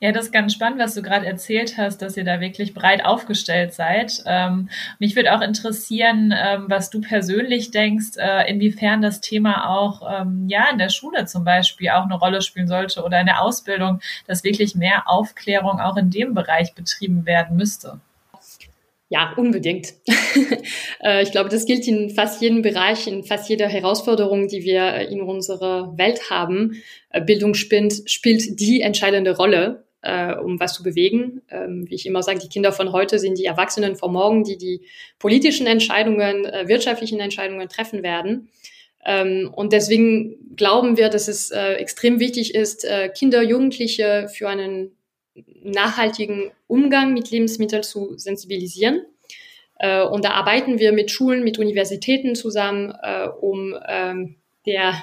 Ja, 0.00 0.12
das 0.12 0.26
ist 0.26 0.32
ganz 0.32 0.52
spannend, 0.52 0.80
was 0.80 0.94
du 0.94 1.02
gerade 1.02 1.26
erzählt 1.26 1.76
hast, 1.78 2.02
dass 2.02 2.16
ihr 2.16 2.24
da 2.24 2.40
wirklich 2.40 2.74
breit 2.74 3.04
aufgestellt 3.04 3.72
seid. 3.72 4.22
Ähm, 4.26 4.68
mich 4.98 5.16
würde 5.16 5.34
auch 5.34 5.40
interessieren, 5.40 6.34
ähm, 6.36 6.64
was 6.68 6.90
du 6.90 7.00
persönlich 7.00 7.70
denkst, 7.70 8.16
äh, 8.18 8.50
inwiefern 8.50 9.02
das 9.02 9.20
Thema 9.20 9.70
auch 9.70 10.02
ähm, 10.20 10.46
ja 10.48 10.66
in 10.70 10.78
der 10.78 10.88
Schule 10.88 11.26
zum 11.26 11.44
Beispiel 11.44 11.90
auch 11.90 12.04
eine 12.04 12.18
Rolle 12.18 12.42
spielen 12.42 12.68
sollte 12.68 13.02
oder 13.02 13.20
in 13.20 13.26
der 13.26 13.40
Ausbildung, 13.40 14.00
dass 14.26 14.44
wirklich 14.44 14.74
mehr 14.74 15.08
Aufklärung 15.08 15.80
auch 15.80 15.96
in 15.96 16.10
dem 16.10 16.34
Bereich 16.34 16.74
betrieben 16.74 17.26
werden 17.26 17.56
müsste. 17.56 18.00
Ja, 19.08 19.32
unbedingt. 19.36 19.94
Äh, 21.02 21.22
ich 21.22 21.32
glaube, 21.32 21.50
das 21.50 21.66
gilt 21.66 21.86
in 21.86 22.08
fast 22.08 22.40
jedem 22.40 22.62
Bereich, 22.62 23.06
in 23.06 23.24
fast 23.24 23.50
jeder 23.50 23.68
Herausforderung, 23.68 24.48
die 24.48 24.62
wir 24.62 25.08
in 25.08 25.20
unserer 25.20 25.98
Welt 25.98 26.30
haben. 26.30 26.82
Äh, 27.10 27.20
Bildung 27.20 27.52
spielt, 27.52 28.08
spielt 28.10 28.58
die 28.58 28.80
entscheidende 28.80 29.36
Rolle. 29.36 29.83
Äh, 30.04 30.34
um 30.34 30.60
was 30.60 30.74
zu 30.74 30.82
bewegen. 30.82 31.42
Ähm, 31.50 31.88
wie 31.88 31.94
ich 31.94 32.06
immer 32.06 32.22
sage, 32.22 32.38
die 32.38 32.48
Kinder 32.48 32.72
von 32.72 32.92
heute 32.92 33.18
sind 33.18 33.38
die 33.38 33.46
Erwachsenen 33.46 33.96
von 33.96 34.12
morgen, 34.12 34.44
die 34.44 34.58
die 34.58 34.82
politischen 35.18 35.66
Entscheidungen, 35.66 36.44
äh, 36.44 36.68
wirtschaftlichen 36.68 37.20
Entscheidungen 37.20 37.68
treffen 37.68 38.02
werden. 38.02 38.48
Ähm, 39.04 39.50
und 39.54 39.72
deswegen 39.72 40.56
glauben 40.56 40.96
wir, 40.96 41.08
dass 41.08 41.28
es 41.28 41.50
äh, 41.50 41.74
extrem 41.74 42.20
wichtig 42.20 42.54
ist, 42.54 42.84
äh, 42.84 43.08
Kinder, 43.08 43.42
Jugendliche 43.42 44.28
für 44.32 44.48
einen 44.48 44.92
nachhaltigen 45.62 46.52
Umgang 46.66 47.12
mit 47.12 47.30
Lebensmitteln 47.30 47.82
zu 47.82 48.16
sensibilisieren. 48.16 49.04
Äh, 49.78 50.02
und 50.02 50.24
da 50.24 50.30
arbeiten 50.30 50.78
wir 50.78 50.92
mit 50.92 51.10
Schulen, 51.10 51.44
mit 51.44 51.58
Universitäten 51.58 52.34
zusammen, 52.34 52.94
äh, 53.02 53.26
um 53.28 53.74
ähm, 53.88 54.36
der 54.66 54.94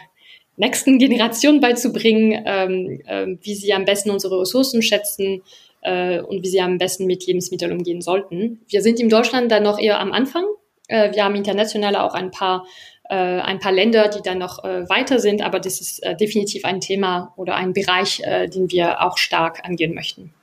nächsten 0.62 1.00
Generation 1.00 1.60
beizubringen, 1.60 2.43
ähm, 2.45 3.02
äh, 3.06 3.36
wie 3.41 3.56
sie 3.56 3.74
am 3.74 3.84
besten 3.84 4.12
unsere 4.12 4.39
Ressourcen 4.39 4.82
schätzen 4.82 5.41
äh, 5.82 6.21
und 6.21 6.43
wie 6.43 6.47
sie 6.47 6.62
am 6.62 6.78
besten 6.78 7.08
mit 7.08 7.26
Lebensmitteln 7.26 7.71
umgehen 7.71 8.02
sollten. 8.02 8.62
Wir 8.69 8.82
sind 8.82 9.00
in 9.00 9.10
Deutschland 9.10 9.52
dann 9.52 9.63
noch 9.63 9.80
eher 9.80 10.00
am 10.00 10.13
Anfang. 10.13 10.45
Äh, 10.88 11.13
wir 11.13 11.26
haben 11.26 11.36
international 11.36 11.95
auch 11.95 12.13
ein 12.13 12.30
paar 12.30 12.65
äh, 13.10 13.41
ein 13.41 13.60
paar 13.60 13.74
Länder, 13.74 14.08
die 14.08 14.21
dann 14.21 14.38
noch 14.38 14.63
äh, 14.63 14.88
weiter 14.88 15.19
sind, 15.19 15.41
aber 15.41 15.60
das 15.60 15.82
ist 15.82 16.02
äh, 16.02 16.15
definitiv 16.15 16.63
ein 16.63 16.80
Thema 16.80 17.34
oder 17.36 17.56
ein 17.56 17.74
Bereich, 17.74 18.21
den 18.54 18.71
wir 18.71 19.02
auch 19.02 19.17
stark 19.17 19.65
angehen 19.65 19.93
möchten. 19.93 20.34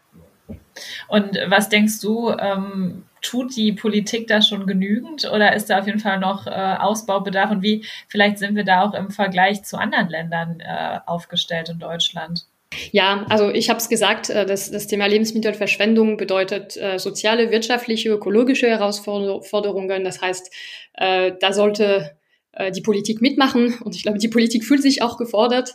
Und 1.08 1.38
was 1.48 1.68
denkst 1.68 2.00
du, 2.02 2.30
ähm, 2.30 3.04
tut 3.22 3.56
die 3.56 3.72
Politik 3.72 4.26
da 4.26 4.42
schon 4.42 4.66
genügend 4.66 5.30
oder 5.30 5.54
ist 5.54 5.70
da 5.70 5.80
auf 5.80 5.86
jeden 5.86 6.00
Fall 6.00 6.18
noch 6.18 6.46
äh, 6.46 6.50
Ausbaubedarf 6.50 7.50
und 7.50 7.62
wie 7.62 7.84
vielleicht 8.08 8.38
sind 8.38 8.54
wir 8.54 8.64
da 8.64 8.82
auch 8.82 8.94
im 8.94 9.10
Vergleich 9.10 9.64
zu 9.64 9.76
anderen 9.76 10.08
Ländern 10.08 10.60
äh, 10.60 10.98
aufgestellt 11.06 11.68
in 11.68 11.78
Deutschland? 11.78 12.46
Ja, 12.92 13.24
also 13.28 13.50
ich 13.50 13.70
habe 13.70 13.78
es 13.78 13.88
gesagt, 13.88 14.30
äh, 14.30 14.46
das, 14.46 14.70
das 14.70 14.86
Thema 14.86 15.06
Lebensmittelverschwendung 15.06 16.16
bedeutet 16.16 16.76
äh, 16.76 16.98
soziale, 16.98 17.50
wirtschaftliche, 17.50 18.10
ökologische 18.10 18.68
Herausforderungen. 18.68 20.04
Das 20.04 20.20
heißt, 20.20 20.52
äh, 20.94 21.32
da 21.40 21.52
sollte 21.52 22.16
äh, 22.52 22.70
die 22.70 22.82
Politik 22.82 23.20
mitmachen 23.20 23.78
und 23.82 23.94
ich 23.96 24.02
glaube, 24.02 24.18
die 24.18 24.28
Politik 24.28 24.64
fühlt 24.64 24.82
sich 24.82 25.02
auch 25.02 25.16
gefordert. 25.16 25.74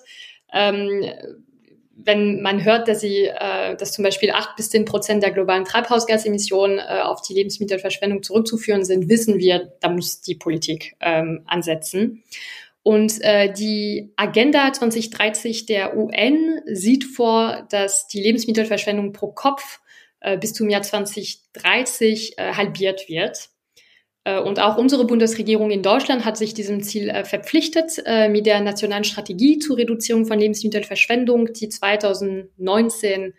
Ähm, 0.51 1.03
wenn 1.95 2.41
man 2.41 2.63
hört, 2.63 2.87
dass 2.87 3.01
sie, 3.01 3.25
äh, 3.25 3.75
dass 3.75 3.91
zum 3.91 4.03
Beispiel 4.03 4.31
acht 4.31 4.55
bis 4.55 4.69
zehn 4.69 4.85
Prozent 4.85 5.23
der 5.23 5.31
globalen 5.31 5.65
Treibhausgasemissionen 5.65 6.79
äh, 6.79 7.01
auf 7.01 7.21
die 7.21 7.33
Lebensmittelverschwendung 7.33 8.23
zurückzuführen 8.23 8.83
sind, 8.83 9.09
wissen 9.09 9.37
wir, 9.37 9.73
da 9.79 9.89
muss 9.89 10.21
die 10.21 10.35
Politik 10.35 10.95
ähm, 10.99 11.43
ansetzen. 11.45 12.23
Und 12.81 13.21
äh, 13.21 13.51
die 13.53 14.11
Agenda 14.17 14.73
2030 14.73 15.65
der 15.65 15.95
UN 15.95 16.59
sieht 16.65 17.05
vor, 17.05 17.65
dass 17.69 18.07
die 18.07 18.21
Lebensmittelverschwendung 18.21 19.13
pro 19.13 19.31
Kopf 19.31 19.79
äh, 20.19 20.37
bis 20.37 20.53
zum 20.53 20.69
Jahr 20.69 20.81
2030 20.81 22.37
äh, 22.37 22.53
halbiert 22.53 23.07
wird. 23.07 23.49
Äh, 24.23 24.39
und 24.39 24.59
auch 24.59 24.77
unsere 24.77 25.05
Bundesregierung 25.05 25.71
in 25.71 25.83
Deutschland 25.83 26.25
hat 26.25 26.37
sich 26.37 26.53
diesem 26.53 26.81
Ziel 26.81 27.09
äh, 27.09 27.25
verpflichtet 27.25 28.01
äh, 28.05 28.29
mit 28.29 28.45
der 28.45 28.61
nationalen 28.61 29.03
Strategie 29.03 29.59
zur 29.59 29.77
Reduzierung 29.77 30.25
von 30.25 30.39
Lebensmittelverschwendung, 30.39 31.53
die 31.53 31.69
2019 31.69 33.33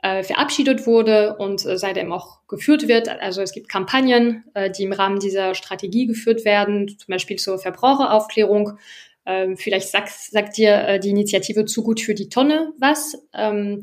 verabschiedet 0.00 0.86
wurde 0.86 1.34
und 1.38 1.58
seitdem 1.58 2.12
auch 2.12 2.46
geführt 2.46 2.86
wird. 2.86 3.08
Also 3.08 3.42
es 3.42 3.50
gibt 3.50 3.68
Kampagnen, 3.68 4.44
die 4.78 4.84
im 4.84 4.92
Rahmen 4.92 5.18
dieser 5.18 5.56
Strategie 5.56 6.06
geführt 6.06 6.44
werden, 6.44 6.86
zum 6.86 7.08
Beispiel 7.08 7.36
zur 7.36 7.58
Verbraucheraufklärung. 7.58 8.78
Ähm, 9.26 9.56
vielleicht 9.56 9.88
sagt, 9.88 10.10
sagt 10.10 10.56
dir 10.56 11.00
die 11.00 11.10
Initiative 11.10 11.64
zu 11.64 11.82
gut 11.82 12.00
für 12.00 12.14
die 12.14 12.28
Tonne 12.28 12.72
was. 12.78 13.20
Ähm, 13.34 13.82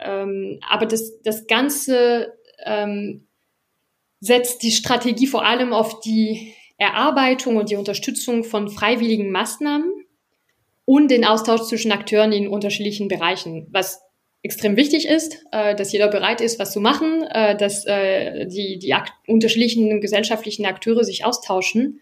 ähm, 0.00 0.60
aber 0.68 0.84
das, 0.84 1.22
das 1.22 1.46
Ganze 1.46 2.34
setzt 4.24 4.62
die 4.62 4.70
Strategie 4.70 5.26
vor 5.26 5.44
allem 5.44 5.74
auf 5.74 6.00
die 6.00 6.54
Erarbeitung 6.78 7.56
und 7.56 7.70
die 7.70 7.76
Unterstützung 7.76 8.42
von 8.42 8.70
freiwilligen 8.70 9.30
Maßnahmen 9.30 9.92
und 10.86 11.10
den 11.10 11.26
Austausch 11.26 11.62
zwischen 11.62 11.92
Akteuren 11.92 12.32
in 12.32 12.48
unterschiedlichen 12.48 13.08
Bereichen, 13.08 13.66
was 13.70 14.00
extrem 14.42 14.76
wichtig 14.76 15.06
ist, 15.06 15.44
äh, 15.52 15.74
dass 15.74 15.92
jeder 15.92 16.08
bereit 16.08 16.40
ist, 16.40 16.58
was 16.58 16.72
zu 16.72 16.80
machen, 16.80 17.22
äh, 17.24 17.54
dass 17.54 17.84
äh, 17.86 18.46
die, 18.46 18.78
die 18.78 18.94
unterschiedlichen 19.26 20.00
gesellschaftlichen 20.00 20.64
Akteure 20.64 21.04
sich 21.04 21.26
austauschen. 21.26 22.00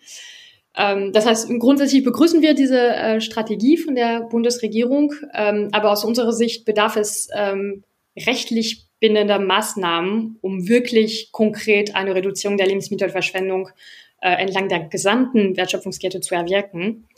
Ähm, 0.77 1.13
das 1.13 1.27
heißt, 1.27 1.49
grundsätzlich 1.59 2.05
begrüßen 2.05 2.41
wir 2.41 2.55
diese 2.55 2.79
äh, 2.79 3.21
Strategie 3.21 3.77
von 3.77 3.97
der 3.97 4.23
Bundesregierung, 4.23 5.13
ähm, 5.35 5.71
aber 5.73 5.91
aus 5.91 6.05
unserer 6.05 6.33
Sicht 6.33 6.65
bedarf 6.65 6.97
es 6.97 7.29
ähm, 7.35 7.83
rechtlich 8.17 8.87
bindender 9.01 9.39
Maßnahmen, 9.39 10.39
um 10.41 10.69
wirklich 10.69 11.31
konkret 11.33 11.95
eine 11.95 12.15
Reduzierung 12.15 12.57
der 12.57 12.67
Lebensmittelverschwendung 12.67 13.71
äh, 14.21 14.31
entlang 14.35 14.69
der 14.69 14.81
gesamten 14.81 15.57
Wertschöpfungskette 15.57 16.21
zu 16.21 16.35
erwirken. 16.35 17.09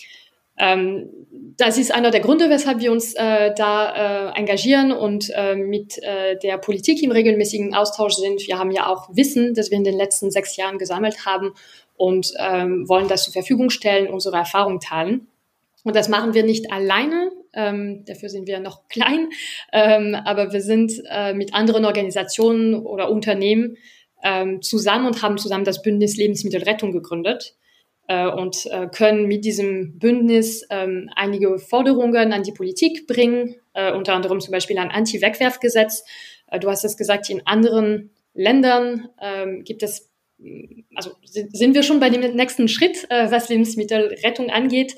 Ähm, 0.56 1.10
das 1.56 1.78
ist 1.78 1.92
einer 1.92 2.10
der 2.10 2.20
Gründe, 2.20 2.48
weshalb 2.48 2.80
wir 2.80 2.92
uns 2.92 3.14
äh, 3.14 3.52
da 3.54 4.30
äh, 4.30 4.38
engagieren 4.38 4.92
und 4.92 5.30
äh, 5.34 5.56
mit 5.56 5.98
äh, 6.02 6.38
der 6.38 6.58
Politik 6.58 7.02
im 7.02 7.10
regelmäßigen 7.10 7.74
Austausch 7.74 8.14
sind. 8.14 8.46
Wir 8.46 8.58
haben 8.58 8.70
ja 8.70 8.86
auch 8.86 9.08
Wissen, 9.14 9.54
das 9.54 9.70
wir 9.70 9.78
in 9.78 9.84
den 9.84 9.96
letzten 9.96 10.30
sechs 10.30 10.56
Jahren 10.56 10.78
gesammelt 10.78 11.26
haben 11.26 11.52
und 11.96 12.32
ähm, 12.38 12.88
wollen 12.88 13.08
das 13.08 13.24
zur 13.24 13.32
Verfügung 13.32 13.70
stellen, 13.70 14.08
unsere 14.08 14.36
Erfahrung 14.36 14.80
teilen. 14.80 15.26
Und 15.82 15.96
das 15.96 16.08
machen 16.08 16.34
wir 16.34 16.44
nicht 16.44 16.72
alleine. 16.72 17.30
Ähm, 17.54 18.04
dafür 18.06 18.28
sind 18.28 18.46
wir 18.46 18.60
noch 18.60 18.88
klein. 18.88 19.28
Ähm, 19.72 20.14
aber 20.14 20.52
wir 20.52 20.60
sind 20.60 20.92
äh, 21.10 21.34
mit 21.34 21.54
anderen 21.54 21.84
Organisationen 21.84 22.74
oder 22.74 23.10
Unternehmen 23.10 23.76
ähm, 24.22 24.62
zusammen 24.62 25.06
und 25.06 25.22
haben 25.22 25.38
zusammen 25.38 25.64
das 25.64 25.82
Bündnis 25.82 26.16
Lebensmittelrettung 26.16 26.92
gegründet 26.92 27.54
äh, 28.08 28.26
und 28.26 28.66
äh, 28.66 28.88
können 28.88 29.26
mit 29.26 29.44
diesem 29.44 29.98
Bündnis 29.98 30.66
ähm, 30.70 31.10
einige 31.14 31.58
Forderungen 31.58 32.32
an 32.32 32.42
die 32.42 32.52
Politik 32.52 33.06
bringen, 33.06 33.56
äh, 33.74 33.92
unter 33.92 34.14
anderem 34.14 34.40
zum 34.40 34.52
Beispiel 34.52 34.78
ein 34.78 34.90
Anti-Wegwerfgesetz. 34.90 36.04
Äh, 36.48 36.58
du 36.58 36.68
hast 36.68 36.84
es 36.84 36.96
gesagt, 36.96 37.28
in 37.30 37.46
anderen 37.46 38.10
Ländern 38.34 39.08
ähm, 39.20 39.64
gibt 39.64 39.82
es 39.82 40.10
also 40.94 41.12
sind 41.24 41.74
wir 41.74 41.82
schon 41.82 42.00
bei 42.00 42.10
dem 42.10 42.34
nächsten 42.34 42.68
Schritt, 42.68 43.06
äh, 43.08 43.30
was 43.30 43.48
Lebensmittelrettung 43.48 44.50
angeht 44.50 44.94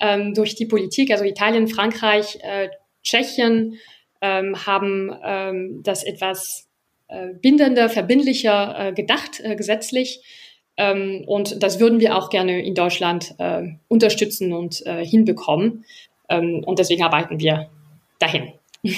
ähm, 0.00 0.34
durch 0.34 0.54
die 0.54 0.66
Politik, 0.66 1.10
also 1.10 1.24
Italien, 1.24 1.68
Frankreich, 1.68 2.38
äh, 2.42 2.68
Tschechien, 3.02 3.78
ähm, 4.20 4.66
haben 4.66 5.14
ähm, 5.24 5.80
das 5.82 6.04
etwas 6.04 6.68
äh, 7.08 7.28
bindender, 7.40 7.88
verbindlicher 7.88 8.88
äh, 8.88 8.92
gedacht, 8.92 9.40
äh, 9.40 9.56
gesetzlich. 9.56 10.22
Ähm, 10.76 11.24
und 11.26 11.62
das 11.62 11.80
würden 11.80 12.00
wir 12.00 12.16
auch 12.16 12.30
gerne 12.30 12.62
in 12.64 12.74
Deutschland 12.74 13.34
äh, 13.38 13.62
unterstützen 13.88 14.52
und 14.52 14.84
äh, 14.86 15.04
hinbekommen. 15.04 15.84
Ähm, 16.28 16.62
und 16.64 16.78
deswegen 16.78 17.02
arbeiten 17.02 17.40
wir 17.40 17.70
dahin. 18.18 18.52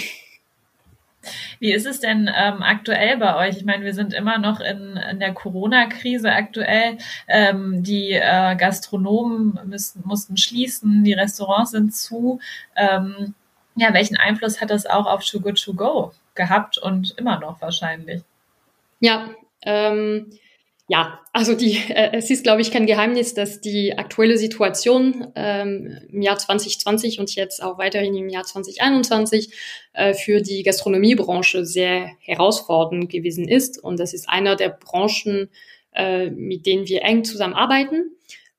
Wie 1.58 1.72
ist 1.72 1.86
es 1.86 2.00
denn 2.00 2.30
ähm, 2.34 2.62
aktuell 2.62 3.18
bei 3.18 3.36
euch? 3.36 3.58
Ich 3.58 3.64
meine, 3.64 3.84
wir 3.84 3.94
sind 3.94 4.14
immer 4.14 4.38
noch 4.38 4.60
in, 4.60 4.96
in 4.96 5.20
der 5.20 5.34
Corona-Krise 5.34 6.32
aktuell. 6.32 6.98
Ähm, 7.28 7.82
die 7.82 8.12
äh, 8.12 8.56
Gastronomen 8.56 9.58
müssen, 9.66 10.02
mussten 10.04 10.36
schließen, 10.36 11.04
die 11.04 11.12
Restaurants 11.12 11.72
sind 11.72 11.94
zu. 11.94 12.40
Ähm, 12.76 13.34
ja, 13.76 13.92
welchen 13.92 14.16
Einfluss 14.16 14.60
hat 14.60 14.70
das 14.70 14.86
auch 14.86 15.06
auf 15.06 15.24
Too 15.24 15.40
Good 15.40 15.62
To 15.62 15.74
Go 15.74 16.12
gehabt 16.34 16.78
und 16.78 17.14
immer 17.18 17.38
noch 17.38 17.60
wahrscheinlich? 17.60 18.22
Ja, 19.00 19.30
ähm, 19.62 20.30
ja, 20.90 21.20
also 21.32 21.54
die, 21.54 21.78
äh, 21.88 22.10
es 22.14 22.30
ist, 22.30 22.42
glaube 22.42 22.62
ich, 22.62 22.72
kein 22.72 22.84
Geheimnis, 22.84 23.32
dass 23.32 23.60
die 23.60 23.96
aktuelle 23.96 24.36
Situation 24.36 25.28
ähm, 25.36 26.00
im 26.10 26.20
Jahr 26.20 26.36
2020 26.36 27.20
und 27.20 27.32
jetzt 27.36 27.62
auch 27.62 27.78
weiterhin 27.78 28.16
im 28.16 28.28
Jahr 28.28 28.42
2021 28.42 29.54
äh, 29.92 30.14
für 30.14 30.40
die 30.40 30.64
Gastronomiebranche 30.64 31.64
sehr 31.64 32.10
herausfordernd 32.18 33.08
gewesen 33.08 33.46
ist. 33.46 33.78
Und 33.78 34.00
das 34.00 34.12
ist 34.14 34.28
einer 34.28 34.56
der 34.56 34.70
Branchen, 34.70 35.50
äh, 35.92 36.28
mit 36.28 36.66
denen 36.66 36.88
wir 36.88 37.02
eng 37.02 37.22
zusammenarbeiten. 37.22 38.10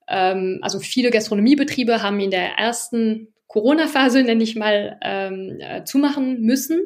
Ähm, 0.07 0.59
also 0.61 0.79
viele 0.79 1.11
Gastronomiebetriebe 1.11 2.01
haben 2.01 2.21
in 2.21 2.31
der 2.31 2.53
ersten 2.53 3.27
Corona-Phase, 3.47 4.23
nenne 4.23 4.41
ich 4.41 4.55
mal, 4.55 4.97
ähm, 5.01 5.57
äh, 5.59 5.83
zumachen 5.83 6.39
müssen. 6.39 6.79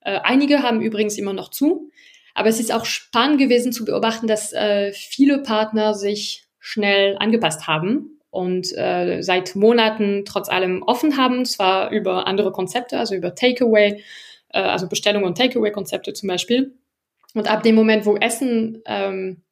Äh, 0.00 0.18
einige 0.24 0.64
haben 0.64 0.80
übrigens 0.80 1.16
immer 1.16 1.32
noch 1.32 1.50
zu. 1.50 1.92
Aber 2.34 2.48
es 2.48 2.60
ist 2.60 2.72
auch 2.72 2.84
spannend 2.84 3.38
gewesen 3.38 3.72
zu 3.72 3.84
beobachten, 3.84 4.26
dass 4.26 4.52
äh, 4.52 4.92
viele 4.92 5.38
Partner 5.38 5.94
sich 5.94 6.46
schnell 6.58 7.16
angepasst 7.18 7.66
haben 7.66 8.20
und 8.30 8.76
äh, 8.76 9.22
seit 9.22 9.54
Monaten 9.54 10.24
trotz 10.24 10.48
allem 10.48 10.82
offen 10.82 11.16
haben, 11.16 11.44
zwar 11.44 11.90
über 11.90 12.26
andere 12.26 12.50
Konzepte, 12.52 12.98
also 12.98 13.14
über 13.14 13.34
Takeaway, 13.34 14.02
äh, 14.48 14.60
also 14.60 14.88
Bestellung 14.88 15.22
und 15.22 15.38
Takeaway-Konzepte 15.38 16.12
zum 16.12 16.28
Beispiel. 16.28 16.74
Und 17.34 17.48
ab 17.48 17.62
dem 17.62 17.74
Moment, 17.74 18.06
wo 18.06 18.16
Essen 18.16 18.82
ähm, 18.86 19.42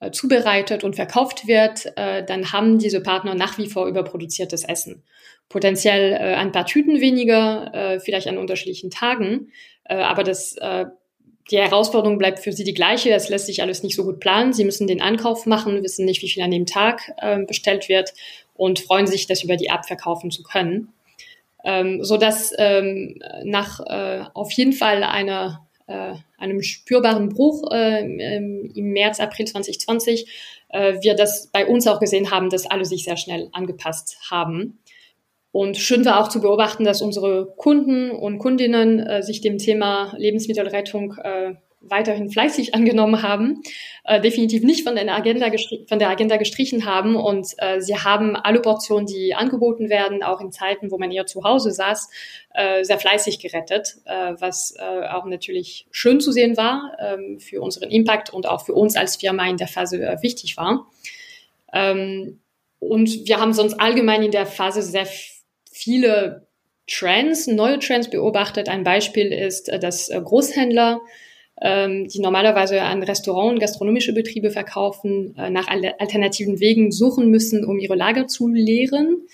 äh, 0.00 0.10
zubereitet 0.10 0.82
und 0.82 0.96
verkauft 0.96 1.46
wird, 1.46 1.92
äh, 1.96 2.24
dann 2.24 2.52
haben 2.52 2.78
diese 2.78 3.00
Partner 3.02 3.34
nach 3.34 3.58
wie 3.58 3.68
vor 3.68 3.86
überproduziertes 3.86 4.64
Essen. 4.64 5.04
Potenziell 5.48 6.12
äh, 6.12 6.34
ein 6.34 6.52
paar 6.52 6.66
Tüten 6.66 7.00
weniger, 7.00 7.72
äh, 7.74 8.00
vielleicht 8.00 8.26
an 8.26 8.38
unterschiedlichen 8.38 8.90
Tagen, 8.90 9.52
Äh, 9.88 9.96
aber 9.96 10.24
das, 10.24 10.56
äh, 10.56 10.86
die 11.50 11.58
Herausforderung 11.58 12.18
bleibt 12.18 12.40
für 12.40 12.52
sie 12.52 12.64
die 12.64 12.74
gleiche. 12.74 13.12
Es 13.12 13.28
lässt 13.28 13.46
sich 13.46 13.62
alles 13.62 13.82
nicht 13.82 13.94
so 13.94 14.04
gut 14.04 14.20
planen. 14.20 14.52
Sie 14.52 14.64
müssen 14.64 14.86
den 14.86 15.00
Ankauf 15.00 15.46
machen, 15.46 15.82
wissen 15.82 16.04
nicht, 16.04 16.22
wie 16.22 16.28
viel 16.28 16.42
an 16.42 16.50
dem 16.50 16.66
Tag 16.66 17.12
äh, 17.18 17.44
bestellt 17.44 17.88
wird 17.88 18.12
und 18.54 18.80
freuen 18.80 19.06
sich, 19.06 19.26
das 19.26 19.44
über 19.44 19.56
die 19.56 19.66
App 19.66 19.86
verkaufen 19.86 20.30
zu 20.30 20.42
können. 20.42 20.92
Ähm, 21.64 22.02
so 22.02 22.16
dass 22.16 22.52
ähm, 22.58 23.20
nach 23.44 23.80
äh, 23.80 24.24
auf 24.34 24.50
jeden 24.52 24.72
Fall 24.72 25.02
einer 25.02 25.66
äh, 25.86 26.14
einem 26.38 26.62
spürbaren 26.62 27.28
Bruch 27.28 27.70
äh, 27.72 28.00
im 28.00 28.92
März, 28.92 29.20
April 29.20 29.46
2020 29.46 30.26
äh, 30.70 30.94
wir 31.00 31.14
das 31.14 31.48
bei 31.52 31.66
uns 31.66 31.86
auch 31.86 32.00
gesehen 32.00 32.30
haben, 32.30 32.50
dass 32.50 32.66
alle 32.66 32.84
sich 32.84 33.04
sehr 33.04 33.16
schnell 33.16 33.48
angepasst 33.52 34.18
haben. 34.30 34.78
Und 35.56 35.78
schön 35.78 36.04
war 36.04 36.20
auch 36.20 36.28
zu 36.28 36.42
beobachten, 36.42 36.84
dass 36.84 37.00
unsere 37.00 37.46
Kunden 37.56 38.10
und 38.10 38.36
Kundinnen 38.36 38.98
äh, 38.98 39.22
sich 39.22 39.40
dem 39.40 39.56
Thema 39.56 40.12
Lebensmittelrettung 40.18 41.14
äh, 41.16 41.54
weiterhin 41.80 42.28
fleißig 42.28 42.74
angenommen 42.74 43.22
haben, 43.22 43.62
äh, 44.04 44.20
definitiv 44.20 44.62
nicht 44.64 44.86
von 44.86 44.96
der 44.96 45.10
Agenda, 45.14 45.50
von 45.88 45.98
der 45.98 46.10
Agenda 46.10 46.36
gestrichen 46.36 46.84
haben 46.84 47.16
und 47.16 47.46
äh, 47.56 47.80
sie 47.80 47.96
haben 47.96 48.36
alle 48.36 48.60
Portionen, 48.60 49.06
die 49.06 49.34
angeboten 49.34 49.88
werden, 49.88 50.22
auch 50.22 50.42
in 50.42 50.52
Zeiten, 50.52 50.90
wo 50.90 50.98
man 50.98 51.10
eher 51.10 51.24
zu 51.24 51.42
Hause 51.42 51.70
saß, 51.70 52.10
äh, 52.52 52.84
sehr 52.84 52.98
fleißig 52.98 53.38
gerettet, 53.38 53.96
äh, 54.04 54.34
was 54.38 54.74
äh, 54.78 55.06
auch 55.08 55.24
natürlich 55.24 55.86
schön 55.90 56.20
zu 56.20 56.32
sehen 56.32 56.58
war 56.58 56.98
ähm, 57.00 57.40
für 57.40 57.62
unseren 57.62 57.90
Impact 57.90 58.30
und 58.30 58.46
auch 58.46 58.66
für 58.66 58.74
uns 58.74 58.94
als 58.94 59.16
Firma 59.16 59.48
in 59.48 59.56
der 59.56 59.68
Phase 59.68 60.06
äh, 60.06 60.20
wichtig 60.20 60.58
war. 60.58 60.86
Ähm, 61.72 62.40
und 62.78 63.26
wir 63.26 63.40
haben 63.40 63.54
sonst 63.54 63.80
allgemein 63.80 64.22
in 64.22 64.32
der 64.32 64.44
Phase 64.44 64.82
sehr 64.82 65.06
viele 65.76 66.46
Trends, 66.86 67.46
neue 67.46 67.78
Trends 67.78 68.08
beobachtet. 68.08 68.68
Ein 68.68 68.84
Beispiel 68.84 69.32
ist, 69.32 69.68
äh, 69.68 69.78
dass 69.78 70.08
äh, 70.08 70.20
Großhändler 70.20 71.00
ähm, 71.60 72.08
die 72.08 72.20
normalerweise 72.20 72.82
an 72.82 73.02
Restaurant 73.02 73.54
und 73.54 73.60
gastronomische 73.60 74.12
Betriebe 74.12 74.50
verkaufen, 74.50 75.34
äh, 75.36 75.50
nach 75.50 75.68
alternativen 75.68 76.60
Wegen 76.60 76.92
suchen 76.92 77.30
müssen, 77.30 77.64
um 77.64 77.78
ihre 77.78 77.94
Lager 77.94 78.26
zu 78.26 78.48
leeren. 78.48 79.26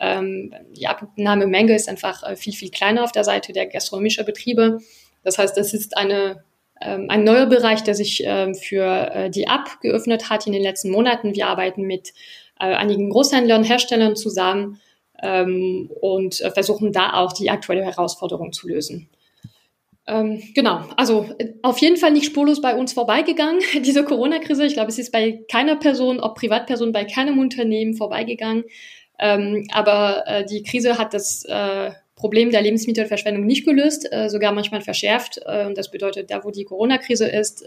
Ähm, 0.00 0.54
die 0.76 0.86
Abnahmemenge 0.86 1.74
ist 1.74 1.88
einfach 1.88 2.36
viel, 2.36 2.52
viel 2.52 2.70
kleiner 2.70 3.04
auf 3.04 3.12
der 3.12 3.24
Seite 3.24 3.52
der 3.52 3.66
gastronomischen 3.66 4.24
Betriebe. 4.24 4.78
Das 5.22 5.38
heißt, 5.38 5.56
das 5.56 5.74
ist 5.74 5.96
eine, 5.96 6.44
ähm, 6.80 7.06
ein 7.08 7.24
neuer 7.24 7.46
Bereich, 7.46 7.82
der 7.82 7.94
sich 7.94 8.24
für 8.60 9.30
die 9.30 9.44
App 9.44 9.80
geöffnet 9.80 10.30
hat 10.30 10.46
in 10.46 10.52
den 10.52 10.62
letzten 10.62 10.90
Monaten. 10.90 11.34
Wir 11.34 11.46
arbeiten 11.46 11.82
mit 11.82 12.12
einigen 12.56 13.10
Großhändlern, 13.10 13.64
Herstellern 13.64 14.16
zusammen 14.16 14.80
ähm, 15.22 15.90
und 16.00 16.40
äh, 16.40 16.50
versuchen 16.50 16.92
da 16.92 17.14
auch 17.14 17.32
die 17.32 17.50
aktuelle 17.50 17.84
Herausforderung 17.84 18.52
zu 18.52 18.68
lösen. 18.68 19.08
Ähm, 20.06 20.42
genau, 20.54 20.82
also 20.96 21.26
äh, 21.38 21.54
auf 21.62 21.78
jeden 21.78 21.96
Fall 21.96 22.12
nicht 22.12 22.26
spurlos 22.26 22.60
bei 22.60 22.76
uns 22.76 22.92
vorbeigegangen, 22.92 23.60
diese 23.84 24.04
Corona-Krise. 24.04 24.66
Ich 24.66 24.74
glaube, 24.74 24.90
es 24.90 24.98
ist 24.98 25.12
bei 25.12 25.40
keiner 25.50 25.76
Person, 25.76 26.20
ob 26.20 26.34
Privatperson, 26.36 26.92
bei 26.92 27.04
keinem 27.04 27.38
Unternehmen 27.38 27.94
vorbeigegangen. 27.94 28.64
Ähm, 29.18 29.66
aber 29.72 30.24
äh, 30.26 30.44
die 30.44 30.62
Krise 30.62 30.98
hat 30.98 31.14
das 31.14 31.44
äh, 31.44 31.92
Problem 32.16 32.50
der 32.50 32.62
Lebensmittelverschwendung 32.62 33.46
nicht 33.46 33.64
gelöst, 33.64 34.06
äh, 34.10 34.28
sogar 34.28 34.52
manchmal 34.52 34.80
verschärft. 34.82 35.38
Und 35.38 35.76
das 35.76 35.90
bedeutet, 35.90 36.30
da 36.30 36.44
wo 36.44 36.50
die 36.50 36.64
Corona-Krise 36.64 37.26
ist, 37.26 37.64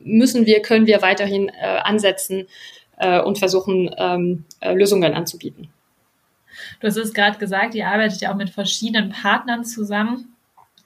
müssen 0.00 0.46
wir, 0.46 0.60
können 0.60 0.86
wir 0.86 1.02
weiterhin 1.02 1.50
ansetzen 1.50 2.46
und 3.24 3.38
versuchen, 3.38 3.90
ähm, 3.96 4.44
Lösungen 4.62 5.14
anzubieten. 5.14 5.70
Du 6.78 6.86
hast 6.86 6.96
es 6.96 7.12
gerade 7.12 7.38
gesagt, 7.38 7.74
ihr 7.74 7.88
arbeitet 7.88 8.20
ja 8.20 8.32
auch 8.32 8.36
mit 8.36 8.50
verschiedenen 8.50 9.10
Partnern 9.10 9.64
zusammen. 9.64 10.36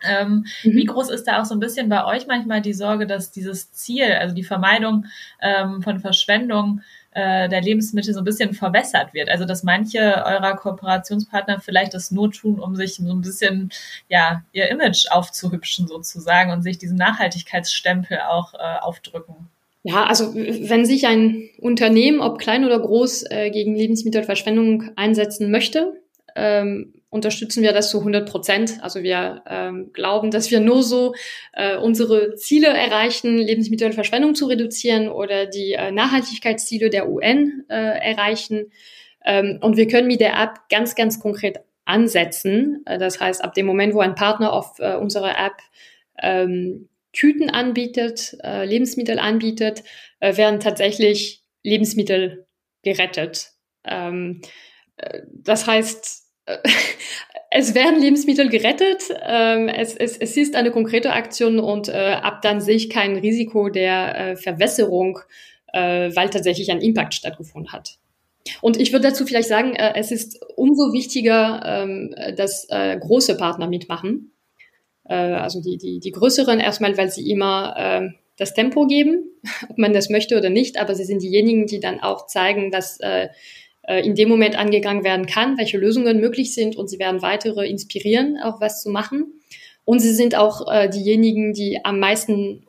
Ähm, 0.05 0.47
mhm. 0.62 0.73
Wie 0.73 0.85
groß 0.85 1.11
ist 1.11 1.25
da 1.25 1.40
auch 1.40 1.44
so 1.44 1.55
ein 1.55 1.61
bisschen 1.61 1.88
bei 1.88 2.05
euch 2.05 2.27
manchmal 2.27 2.61
die 2.61 2.75
Sorge, 2.75 3.07
dass 3.07 3.31
dieses 3.31 3.73
Ziel, 3.73 4.12
also 4.12 4.35
die 4.35 4.44
Vermeidung 4.44 5.07
ähm, 5.40 5.83
von 5.83 6.01
Verschwendung 6.01 6.83
äh, 7.12 7.49
der 7.49 7.62
Lebensmittel 7.62 8.12
so 8.12 8.20
ein 8.20 8.25
bisschen 8.25 8.55
verwässert 8.55 9.14
wird? 9.14 9.29
Also 9.29 9.44
dass 9.44 9.62
manche 9.62 9.99
eurer 10.25 10.57
Kooperationspartner 10.57 11.61
vielleicht 11.61 11.94
das 11.94 12.11
nur 12.11 12.31
tun, 12.31 12.61
um 12.61 12.77
sich 12.77 12.97
so 12.97 13.11
ein 13.11 13.23
bisschen 13.23 13.70
ja 14.09 14.42
ihr 14.53 14.68
Image 14.70 15.07
aufzuhübschen 15.11 15.88
sozusagen 15.88 16.51
und 16.51 16.62
sich 16.62 16.79
diesen 16.79 16.97
Nachhaltigkeitsstempel 16.99 18.20
auch 18.20 18.55
äh, 18.55 18.79
aufdrücken. 18.81 19.49
Ja, 19.87 20.07
also 20.07 20.35
wenn 20.35 20.87
sich 20.87 21.07
ein 21.07 21.51
Unternehmen, 21.59 22.20
ob 22.20 22.38
klein 22.38 22.64
oder 22.64 22.81
groß, 22.81 23.25
äh, 23.31 23.51
gegen 23.51 23.77
Lebensmittelverschwendung 23.77 24.90
einsetzen 24.97 25.51
möchte, 25.51 26.01
ähm, 26.35 26.94
unterstützen 27.11 27.62
wir 27.62 27.75
das 27.75 27.90
zu 27.90 27.99
100 27.99 28.29
Prozent. 28.29 28.79
Also 28.81 29.03
wir 29.03 29.42
ähm, 29.47 29.92
glauben, 29.92 30.31
dass 30.31 30.51
wir 30.51 30.61
nur 30.61 30.83
so 30.83 31.14
äh, 31.53 31.77
unsere 31.77 32.35
Ziele 32.35 32.68
erreichen, 32.68 33.37
Lebensmittelverschwendung 33.37 34.35
zu 34.35 34.47
reduzieren 34.47 35.11
oder 35.11 35.44
die 35.44 35.75
äh, 35.75 35.92
Nachhaltigkeitsziele 35.92 36.88
der 36.88 37.09
UN 37.11 37.64
äh, 37.68 37.75
erreichen. 37.75 38.73
Ähm, 39.23 39.59
und 39.61 39.77
wir 39.77 39.87
können 39.87 40.09
mit 40.09 40.20
der 40.20 40.33
App 40.40 40.61
ganz, 40.70 40.94
ganz 40.94 41.20
konkret 41.20 41.61
ansetzen. 41.85 42.83
Äh, 42.87 42.99
das 42.99 43.20
heißt, 43.20 43.44
ab 43.44 43.53
dem 43.53 43.66
Moment, 43.66 43.92
wo 43.92 44.01
ein 44.01 44.14
Partner 44.14 44.55
auf 44.55 44.79
äh, 44.79 44.97
unserer 44.97 45.38
App 45.38 45.59
ähm, 46.23 46.88
Tüten 47.14 47.48
anbietet, 47.48 48.37
äh, 48.42 48.66
Lebensmittel 48.66 49.18
anbietet, 49.18 49.83
äh, 50.20 50.37
werden 50.37 50.61
tatsächlich 50.61 51.42
Lebensmittel 51.62 52.46
gerettet. 52.83 53.53
Ähm, 53.85 54.42
äh, 54.96 55.22
das 55.33 55.66
heißt, 55.66 56.22
es 57.50 57.74
werden 57.74 58.00
Lebensmittel 58.00 58.48
gerettet. 58.48 59.03
Ähm, 59.22 59.68
es, 59.68 59.94
es, 59.94 60.18
es 60.18 60.37
ist 60.37 60.57
eine 60.57 60.70
konkrete 60.70 61.12
Aktion 61.12 61.59
und 61.59 61.88
äh, 61.88 62.18
ab 62.20 62.42
dann 62.42 62.61
sehe 62.61 62.77
ich 62.77 62.90
kein 62.90 63.16
Risiko 63.16 63.68
der 63.70 64.18
äh, 64.18 64.37
Verwässerung, 64.37 65.20
äh, 65.72 66.11
weil 66.14 66.29
tatsächlich 66.31 66.70
ein 66.70 66.81
Impact 66.81 67.14
stattgefunden 67.14 67.72
hat. 67.72 67.98
Und 68.61 68.79
ich 68.79 68.92
würde 68.92 69.09
dazu 69.09 69.24
vielleicht 69.24 69.48
sagen, 69.48 69.74
äh, 69.74 69.94
es 69.96 70.11
ist 70.11 70.44
umso 70.57 70.92
wichtiger, 70.92 71.62
ähm, 71.64 72.14
dass 72.37 72.66
äh, 72.68 72.98
große 72.98 73.37
Partner 73.37 73.68
mitmachen. 73.68 74.34
Äh, 75.05 75.14
also 75.14 75.61
die, 75.61 75.77
die, 75.77 76.01
die 76.01 76.11
größeren 76.12 76.61
erstmal, 76.61 76.97
weil 76.97 77.11
sie 77.11 77.31
immer 77.31 77.75
äh, 77.77 78.09
das 78.37 78.55
Tempo 78.55 78.87
geben, 78.87 79.25
ob 79.69 79.79
man 79.79 79.93
das 79.93 80.11
möchte 80.11 80.37
oder 80.37 80.51
nicht, 80.51 80.79
aber 80.79 80.95
sie 80.95 81.05
sind 81.05 81.23
diejenigen, 81.23 81.67
die 81.67 81.81
dann 81.81 82.01
auch 82.01 82.27
zeigen, 82.27 82.71
dass 82.71 82.99
äh, 83.01 83.29
äh, 83.87 84.05
in 84.05 84.14
dem 84.14 84.29
Moment 84.29 84.57
angegangen 84.57 85.05
werden 85.05 85.27
kann, 85.27 85.59
welche 85.59 85.79
Lösungen 85.79 86.21
möglich 86.21 86.55
sind 86.55 86.77
und 86.77 86.88
sie 86.88 86.99
werden 86.99 87.23
weitere 87.23 87.69
inspirieren, 87.69 88.38
auch 88.43 88.61
was 88.61 88.83
zu 88.83 88.90
machen. 88.90 89.40
Und 89.85 89.99
sie 89.99 90.14
sind 90.14 90.35
auch 90.35 90.67
äh, 90.73 90.88
diejenigen, 90.88 91.53
die 91.53 91.85
am 91.85 91.99
meisten 91.99 92.67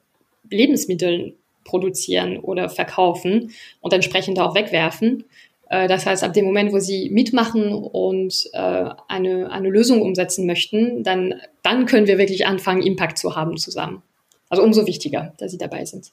Lebensmittel 0.50 1.36
produzieren 1.64 2.38
oder 2.38 2.70
verkaufen 2.70 3.52
und 3.82 3.94
entsprechend 3.94 4.40
auch 4.40 4.54
wegwerfen. 4.54 5.24
Äh, 5.70 5.88
das 5.88 6.06
heißt, 6.06 6.24
ab 6.24 6.34
dem 6.34 6.46
Moment, 6.46 6.72
wo 6.72 6.80
sie 6.80 7.10
mitmachen 7.10 7.74
und 7.74 8.50
äh, 8.54 8.90
eine, 9.08 9.52
eine 9.52 9.70
Lösung 9.70 10.02
umsetzen 10.02 10.46
möchten, 10.46 11.04
dann, 11.04 11.36
dann 11.64 11.86
können 11.86 12.08
wir 12.08 12.18
wirklich 12.18 12.48
anfangen, 12.48 12.82
Impact 12.82 13.18
zu 13.18 13.36
haben 13.36 13.58
zusammen. 13.58 14.02
Also 14.50 14.64
umso 14.64 14.86
wichtiger, 14.86 15.34
dass 15.38 15.52
sie 15.52 15.58
dabei 15.58 15.86
sind. 15.86 16.12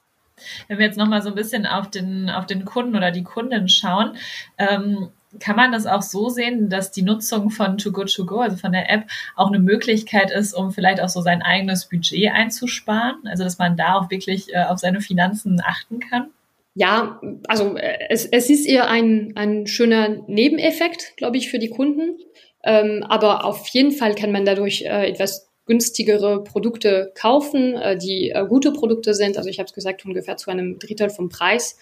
Wenn 0.69 0.79
wir 0.79 0.87
jetzt 0.87 0.99
nochmal 0.99 1.23
so 1.23 1.29
ein 1.29 1.35
bisschen 1.35 1.67
auf 1.67 1.91
den, 1.91 2.31
auf 2.31 2.47
den 2.47 2.65
Kunden 2.65 2.97
oder 2.97 3.11
die 3.11 3.23
Kundin 3.23 3.69
schauen, 3.69 4.17
ähm, 4.59 5.11
kann 5.41 5.57
man 5.57 5.73
das 5.73 5.87
auch 5.87 6.03
so 6.03 6.29
sehen, 6.29 6.69
dass 6.69 6.91
die 6.91 7.03
Nutzung 7.03 7.51
von 7.51 7.79
Too 7.79 7.93
Good 7.93 8.15
To 8.15 8.27
Go, 8.27 8.41
also 8.41 8.57
von 8.57 8.73
der 8.73 8.91
App, 8.91 9.05
auch 9.35 9.49
eine 9.49 9.59
Möglichkeit 9.59 10.31
ist, 10.31 10.53
um 10.53 10.73
vielleicht 10.73 11.01
auch 11.01 11.09
so 11.09 11.23
sein 11.23 11.43
eigenes 11.43 11.89
Budget 11.89 12.33
einzusparen? 12.33 13.17
Also, 13.27 13.45
dass 13.45 13.59
man 13.59 13.77
da 13.77 13.95
auch 13.95 14.11
wirklich 14.11 14.53
äh, 14.53 14.65
auf 14.65 14.79
seine 14.79 15.01
Finanzen 15.01 15.61
achten 15.65 16.01
kann? 16.01 16.31
Ja, 16.75 17.21
also 17.49 17.77
äh, 17.77 17.99
es, 18.09 18.27
es 18.27 18.49
ist 18.49 18.67
eher 18.67 18.89
ein, 18.89 19.33
ein 19.37 19.67
schöner 19.67 20.25
Nebeneffekt, 20.27 21.17
glaube 21.17 21.37
ich, 21.37 21.51
für 21.51 21.59
die 21.59 21.69
Kunden. 21.69 22.19
Ähm, 22.65 23.05
aber 23.09 23.45
auf 23.45 23.67
jeden 23.69 23.93
Fall 23.93 24.15
kann 24.15 24.33
man 24.33 24.45
dadurch 24.45 24.83
äh, 24.83 25.09
etwas 25.09 25.51
günstigere 25.67 26.43
Produkte 26.43 27.13
kaufen, 27.15 27.75
äh, 27.75 27.97
die 27.97 28.31
äh, 28.31 28.47
gute 28.49 28.73
Produkte 28.73 29.15
sind. 29.15 29.37
Also 29.37 29.49
ich 29.49 29.59
habe 29.59 29.67
es 29.67 29.73
gesagt, 29.73 30.05
ungefähr 30.05 30.37
zu 30.37 30.51
einem 30.51 30.79
Drittel 30.79 31.11
vom 31.11 31.29
Preis 31.29 31.77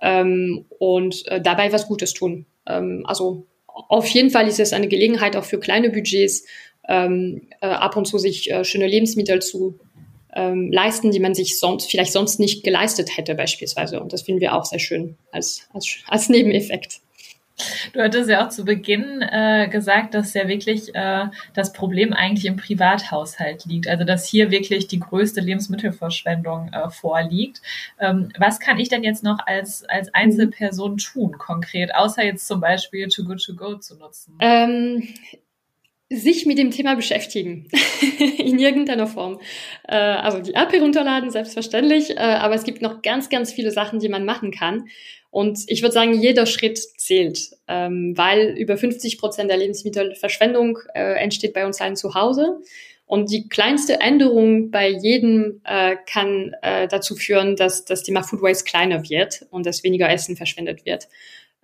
ähm, 0.00 0.66
und 0.78 1.26
äh, 1.28 1.40
dabei 1.40 1.72
was 1.72 1.86
Gutes 1.86 2.12
tun. 2.12 2.46
Ähm, 2.66 3.04
also 3.06 3.46
auf 3.66 4.06
jeden 4.08 4.30
Fall 4.30 4.48
ist 4.48 4.60
es 4.60 4.72
eine 4.72 4.88
Gelegenheit 4.88 5.36
auch 5.36 5.44
für 5.44 5.60
kleine 5.60 5.90
Budgets, 5.90 6.44
ähm, 6.88 7.48
äh, 7.60 7.66
ab 7.66 7.96
und 7.96 8.06
zu 8.06 8.18
sich 8.18 8.52
schöne 8.62 8.88
Lebensmittel 8.88 9.40
zu 9.40 9.78
ähm, 10.34 10.70
leisten, 10.72 11.10
die 11.10 11.20
man 11.20 11.34
sich 11.34 11.58
sonst 11.58 11.90
vielleicht 11.90 12.12
sonst 12.12 12.40
nicht 12.40 12.64
geleistet 12.64 13.16
hätte 13.16 13.34
beispielsweise. 13.34 14.00
Und 14.00 14.12
das 14.12 14.22
finden 14.22 14.40
wir 14.40 14.54
auch 14.54 14.64
sehr 14.64 14.78
schön 14.78 15.16
als, 15.30 15.68
als, 15.72 15.98
als 16.08 16.28
Nebeneffekt. 16.28 17.00
Du 17.92 18.00
hattest 18.00 18.30
ja 18.30 18.44
auch 18.44 18.48
zu 18.48 18.64
Beginn 18.64 19.22
äh, 19.22 19.68
gesagt, 19.68 20.14
dass 20.14 20.34
ja 20.34 20.48
wirklich 20.48 20.94
äh, 20.94 21.26
das 21.54 21.72
Problem 21.72 22.12
eigentlich 22.12 22.46
im 22.46 22.56
Privathaushalt 22.56 23.66
liegt. 23.66 23.88
Also 23.88 24.04
dass 24.04 24.26
hier 24.26 24.50
wirklich 24.50 24.88
die 24.88 25.00
größte 25.00 25.40
Lebensmittelverschwendung 25.40 26.70
äh, 26.72 26.90
vorliegt. 26.90 27.60
Ähm, 28.00 28.30
was 28.38 28.58
kann 28.58 28.78
ich 28.78 28.88
denn 28.88 29.04
jetzt 29.04 29.22
noch 29.22 29.38
als, 29.46 29.84
als 29.84 30.12
Einzelperson 30.14 30.96
tun, 30.96 31.38
konkret, 31.38 31.94
außer 31.94 32.24
jetzt 32.24 32.46
zum 32.46 32.60
Beispiel 32.60 33.08
Too 33.08 33.24
Good 33.24 33.44
To 33.44 33.54
Go 33.54 33.76
zu 33.76 33.96
nutzen? 33.96 34.34
Ähm, 34.40 35.08
sich 36.12 36.46
mit 36.46 36.58
dem 36.58 36.70
Thema 36.70 36.94
beschäftigen, 36.94 37.68
in 38.38 38.58
irgendeiner 38.58 39.06
Form. 39.06 39.40
Äh, 39.88 39.96
also 39.96 40.40
die 40.40 40.54
App 40.54 40.72
herunterladen, 40.72 41.30
selbstverständlich, 41.30 42.10
äh, 42.10 42.20
aber 42.20 42.54
es 42.54 42.64
gibt 42.64 42.82
noch 42.82 43.02
ganz, 43.02 43.28
ganz 43.30 43.52
viele 43.52 43.70
Sachen, 43.70 43.98
die 43.98 44.08
man 44.08 44.24
machen 44.24 44.50
kann. 44.50 44.88
Und 45.30 45.60
ich 45.68 45.80
würde 45.80 45.94
sagen, 45.94 46.12
jeder 46.12 46.44
Schritt 46.44 46.78
zählt, 46.78 47.52
ähm, 47.66 48.12
weil 48.16 48.54
über 48.58 48.76
50 48.76 49.16
Prozent 49.18 49.50
der 49.50 49.56
Lebensmittelverschwendung 49.56 50.78
äh, 50.94 51.14
entsteht 51.14 51.54
bei 51.54 51.64
uns 51.64 51.80
allen 51.80 51.96
zu 51.96 52.14
Hause. 52.14 52.60
Und 53.06 53.30
die 53.30 53.48
kleinste 53.48 54.00
Änderung 54.00 54.70
bei 54.70 54.88
jedem 54.88 55.60
äh, 55.64 55.96
kann 56.06 56.54
äh, 56.62 56.86
dazu 56.86 57.16
führen, 57.16 57.56
dass 57.56 57.84
das 57.84 58.02
Thema 58.02 58.22
Food 58.22 58.42
Waste 58.42 58.64
kleiner 58.64 59.08
wird 59.08 59.46
und 59.50 59.66
dass 59.66 59.84
weniger 59.84 60.08
Essen 60.10 60.36
verschwendet 60.36 60.84
wird. 60.84 61.08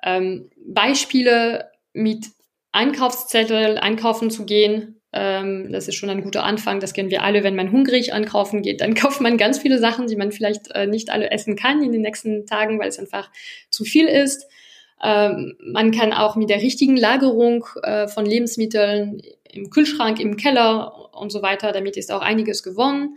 Ähm, 0.03 0.51
Beispiele 0.65 1.71
mit 1.93 2.27
Einkaufszettel 2.73 3.79
einkaufen 3.79 4.31
zu 4.31 4.45
gehen. 4.45 5.01
Ähm, 5.13 5.73
das 5.73 5.89
ist 5.89 5.95
schon 5.95 6.11
ein 6.11 6.23
guter 6.23 6.45
Anfang. 6.45 6.81
Das 6.81 6.93
kennen 6.93 7.11
wir 7.11 7.23
alle. 7.23 7.43
Wenn 7.43 7.57
man 7.57 7.73
hungrig 7.73 8.13
einkaufen 8.13 8.63
geht, 8.63 8.81
dann 8.81 8.95
kauft 8.97 9.21
man 9.21 9.39
ganz 9.39 9.59
viele 9.59 9.79
Sachen, 9.79 10.07
die 10.07 10.17
man 10.17 10.33
vielleicht 10.33 10.71
äh, 10.73 10.87
nicht 10.87 11.11
alle 11.11 11.31
essen 11.31 11.57
kann 11.57 11.83
in 11.83 11.93
den 11.93 12.03
nächsten 12.03 12.47
Tagen, 12.47 12.79
weil 12.79 12.89
es 12.89 12.99
einfach 12.99 13.31
zu 13.71 13.85
viel 13.85 14.07
ist. 14.07 14.47
Ähm, 15.03 15.57
man 15.61 15.93
kann 15.93 16.13
auch 16.13 16.37
mit 16.37 16.51
der 16.51 16.61
richtigen 16.61 16.97
Lagerung 16.97 17.65
äh, 17.83 18.09
von 18.09 18.27
Lebensmitteln 18.27 19.23
im 19.51 19.71
Kühlschrank, 19.71 20.21
im 20.21 20.37
Keller 20.37 21.15
und 21.15 21.31
so 21.31 21.41
weiter, 21.43 21.73
damit 21.73 21.97
ist 21.97 22.13
auch 22.13 22.21
einiges 22.21 22.63
gewonnen. 22.63 23.17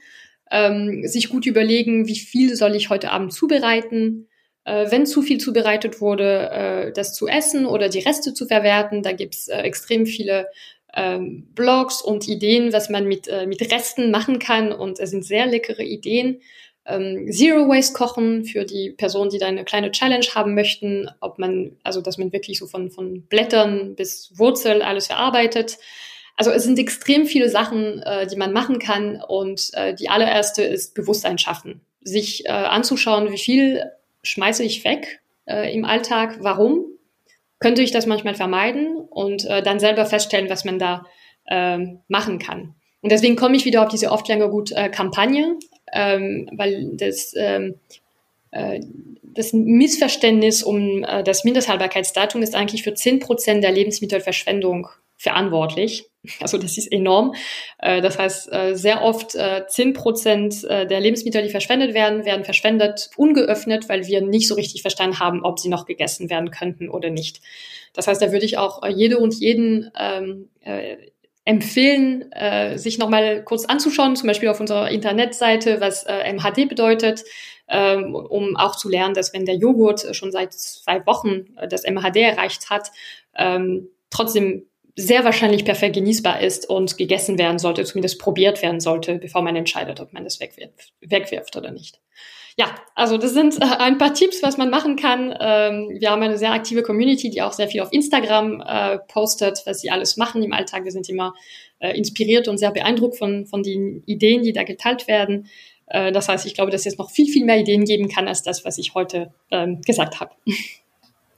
Ähm, 0.50 1.08
sich 1.08 1.30
gut 1.30 1.46
überlegen, 1.46 2.08
wie 2.08 2.18
viel 2.18 2.56
soll 2.56 2.76
ich 2.76 2.90
heute 2.90 3.12
Abend 3.12 3.34
zubereiten 3.34 4.28
wenn 4.64 5.06
zu 5.06 5.22
viel 5.22 5.40
zubereitet 5.40 6.02
wurde, 6.02 6.50
äh, 6.52 6.92
das 6.92 7.14
zu 7.14 7.28
essen 7.28 7.66
oder 7.66 7.90
die 7.90 8.00
Reste 8.00 8.34
zu 8.34 8.46
verwerten. 8.46 9.02
Da 9.02 9.12
gibt's 9.12 9.48
äh, 9.48 9.58
extrem 9.62 10.06
viele 10.06 10.48
ähm, 10.94 11.48
Blogs 11.56 12.02
und 12.02 12.28
Ideen, 12.28 12.74
was 12.74 12.90
man 12.90 13.08
mit, 13.08 13.28
äh, 13.28 13.46
mit 13.48 13.62
Resten 13.72 14.12
machen 14.12 14.40
kann. 14.40 14.72
Und 14.72 15.00
es 15.00 15.10
sind 15.10 15.26
sehr 15.26 15.46
leckere 15.46 15.84
Ideen. 15.84 16.42
Ähm, 16.86 17.32
Zero 17.32 17.68
Waste 17.68 17.94
kochen 17.94 18.44
für 18.46 18.66
die 18.66 18.92
Personen, 18.92 19.30
die 19.30 19.38
da 19.38 19.48
eine 19.48 19.64
kleine 19.64 19.92
Challenge 19.92 20.26
haben 20.34 20.56
möchten, 20.56 21.10
ob 21.22 21.40
man, 21.40 21.78
also 21.84 22.02
dass 22.02 22.18
man 22.18 22.34
wirklich 22.34 22.60
so 22.60 22.68
von, 22.68 22.92
von 22.92 23.24
Blättern 23.24 23.96
bis 23.96 24.32
Wurzel 24.36 24.82
alles 24.82 25.08
verarbeitet. 25.08 25.78
Also 26.38 26.52
es 26.52 26.64
sind 26.64 26.80
extrem 26.80 27.26
viele 27.26 27.50
Sachen, 27.50 28.02
äh, 28.02 28.28
die 28.28 28.36
man 28.36 28.54
machen 28.54 28.80
kann. 28.80 29.22
Und 29.28 29.72
äh, 29.74 29.94
die 29.94 30.10
allererste 30.10 30.64
ist 30.64 30.96
Bewusstsein 30.96 31.38
schaffen. 31.38 31.82
Sich 32.04 32.46
äh, 32.46 32.50
anzuschauen, 32.50 33.32
wie 33.32 33.38
viel 33.38 33.84
schmeiße 34.24 34.64
ich 34.64 34.84
weg 34.84 35.22
äh, 35.46 35.74
im 35.74 35.86
Alltag. 35.86 36.38
Warum? 36.42 36.86
Könnte 37.60 37.82
ich 37.82 37.92
das 37.92 38.06
manchmal 38.06 38.36
vermeiden 38.36 38.96
und 38.96 39.46
äh, 39.46 39.62
dann 39.62 39.80
selber 39.80 40.06
feststellen, 40.06 40.50
was 40.50 40.66
man 40.66 40.80
da 40.80 41.06
äh, 41.46 41.78
machen 42.08 42.40
kann. 42.40 42.76
Und 43.02 43.12
deswegen 43.12 43.36
komme 43.36 43.56
ich 43.56 43.66
wieder 43.66 43.84
auf 43.84 43.90
diese 43.90 44.12
oft 44.12 44.28
länger 44.28 44.50
gut 44.50 44.72
äh, 44.72 44.90
Kampagne, 44.90 45.58
ähm, 45.92 46.50
weil 46.54 46.92
das, 46.94 47.34
ähm, 47.36 47.76
äh, 48.52 48.80
das 49.24 49.54
Missverständnis 49.54 50.64
um 50.64 51.04
äh, 51.04 51.24
das 51.24 51.44
Mindesthaltbarkeitsdatum 51.44 52.42
ist 52.42 52.56
eigentlich 52.56 52.84
für 52.84 52.94
zehn 52.94 53.20
Prozent 53.20 53.64
der 53.64 53.72
Lebensmittelverschwendung 53.72 54.88
verantwortlich. 55.22 56.10
Also 56.40 56.58
das 56.58 56.78
ist 56.78 56.92
enorm. 56.92 57.34
Äh, 57.78 58.02
das 58.02 58.18
heißt, 58.18 58.52
äh, 58.52 58.76
sehr 58.76 59.04
oft 59.04 59.36
äh, 59.36 59.66
zehn 59.68 59.94
Prozent 59.94 60.64
der 60.64 61.00
Lebensmittel, 61.00 61.44
die 61.44 61.50
verschwendet 61.50 61.94
werden, 61.94 62.26
werden 62.26 62.44
verschwendet 62.44 63.10
ungeöffnet, 63.18 63.88
weil 63.88 64.08
wir 64.08 64.22
nicht 64.22 64.48
so 64.48 64.56
richtig 64.56 64.82
verstanden 64.82 65.20
haben, 65.20 65.44
ob 65.44 65.60
sie 65.60 65.70
noch 65.70 65.86
gegessen 65.86 66.30
werden 66.30 66.52
könnten 66.52 66.90
oder 66.90 67.10
nicht. 67.10 67.42
Das 67.94 68.08
heißt, 68.08 68.22
da 68.22 68.32
würde 68.32 68.46
ich 68.46 68.58
auch 68.58 68.86
jede 68.88 69.18
und 69.20 69.34
jeden 69.36 69.92
ähm, 70.00 70.50
äh, 70.62 70.98
empfehlen, 71.46 72.32
äh, 72.32 72.78
sich 72.78 72.98
nochmal 72.98 73.44
kurz 73.44 73.66
anzuschauen, 73.66 74.16
zum 74.16 74.28
Beispiel 74.28 74.50
auf 74.50 74.60
unserer 74.60 74.90
Internetseite, 74.90 75.82
was 75.82 76.04
äh, 76.04 76.34
MHD 76.34 76.70
bedeutet, 76.70 77.24
ähm, 77.68 78.16
um 78.16 78.56
auch 78.56 78.76
zu 78.76 78.90
lernen, 78.90 79.14
dass 79.14 79.34
wenn 79.34 79.46
der 79.46 79.56
Joghurt 79.56 80.16
schon 80.16 80.32
seit 80.32 80.54
zwei 80.54 81.06
Wochen 81.06 81.46
das 81.70 81.84
MHD 81.84 82.18
erreicht 82.18 82.70
hat, 82.70 82.92
ähm, 83.36 83.90
trotzdem 84.10 84.68
sehr 84.96 85.24
wahrscheinlich 85.24 85.66
perfekt 85.66 85.96
genießbar 85.96 86.42
ist 86.42 86.70
und 86.70 86.98
gegessen 86.98 87.38
werden 87.38 87.60
sollte, 87.60 87.84
zumindest 87.84 88.20
probiert 88.20 88.62
werden 88.62 88.80
sollte, 88.80 89.16
bevor 89.16 89.42
man 89.42 89.56
entscheidet, 89.56 90.00
ob 90.00 90.14
man 90.14 90.24
das 90.24 90.40
wegwirft, 90.40 90.94
wegwirft 91.02 91.56
oder 91.56 91.72
nicht. 91.72 92.00
Ja, 92.58 92.76
also 92.96 93.18
das 93.18 93.34
sind 93.34 93.62
äh, 93.62 93.66
ein 93.66 93.98
paar 93.98 94.14
Tipps, 94.14 94.44
was 94.44 94.58
man 94.58 94.70
machen 94.70 94.96
kann. 94.96 95.34
Ähm, 95.40 95.90
wir 96.00 96.12
haben 96.12 96.22
eine 96.22 96.38
sehr 96.38 96.52
aktive 96.52 96.84
Community, 96.84 97.30
die 97.30 97.42
auch 97.42 97.54
sehr 97.54 97.68
viel 97.68 97.82
auf 97.82 97.94
Instagram 97.94 98.62
äh, 98.62 99.00
postet, 99.08 99.62
was 99.66 99.80
sie 99.80 99.90
alles 99.90 100.18
machen 100.18 100.44
im 100.44 100.52
Alltag. 100.52 100.84
Wir 100.84 100.92
sind 100.92 101.08
immer 101.08 101.34
äh, 101.80 101.98
inspiriert 101.98 102.48
und 102.48 102.58
sehr 102.58 102.72
beeindruckt 102.72 103.18
von, 103.18 103.46
von 103.46 103.64
den 103.64 104.04
Ideen, 104.06 104.44
die 104.44 104.54
da 104.54 104.64
geteilt 104.64 105.08
werden. 105.08 105.48
Das 105.94 106.30
heißt, 106.30 106.46
ich 106.46 106.54
glaube, 106.54 106.72
dass 106.72 106.86
es 106.86 106.98
noch 106.98 107.12
viel, 107.12 107.28
viel 107.28 107.44
mehr 107.44 107.58
Ideen 107.58 107.84
geben 107.84 108.08
kann 108.08 108.30
als 108.30 108.44
das, 108.44 108.64
was 108.64 108.78
ich 108.78 108.94
heute 108.94 109.34
ähm, 109.52 109.82
gesagt 109.82 110.22
habe. 110.22 110.32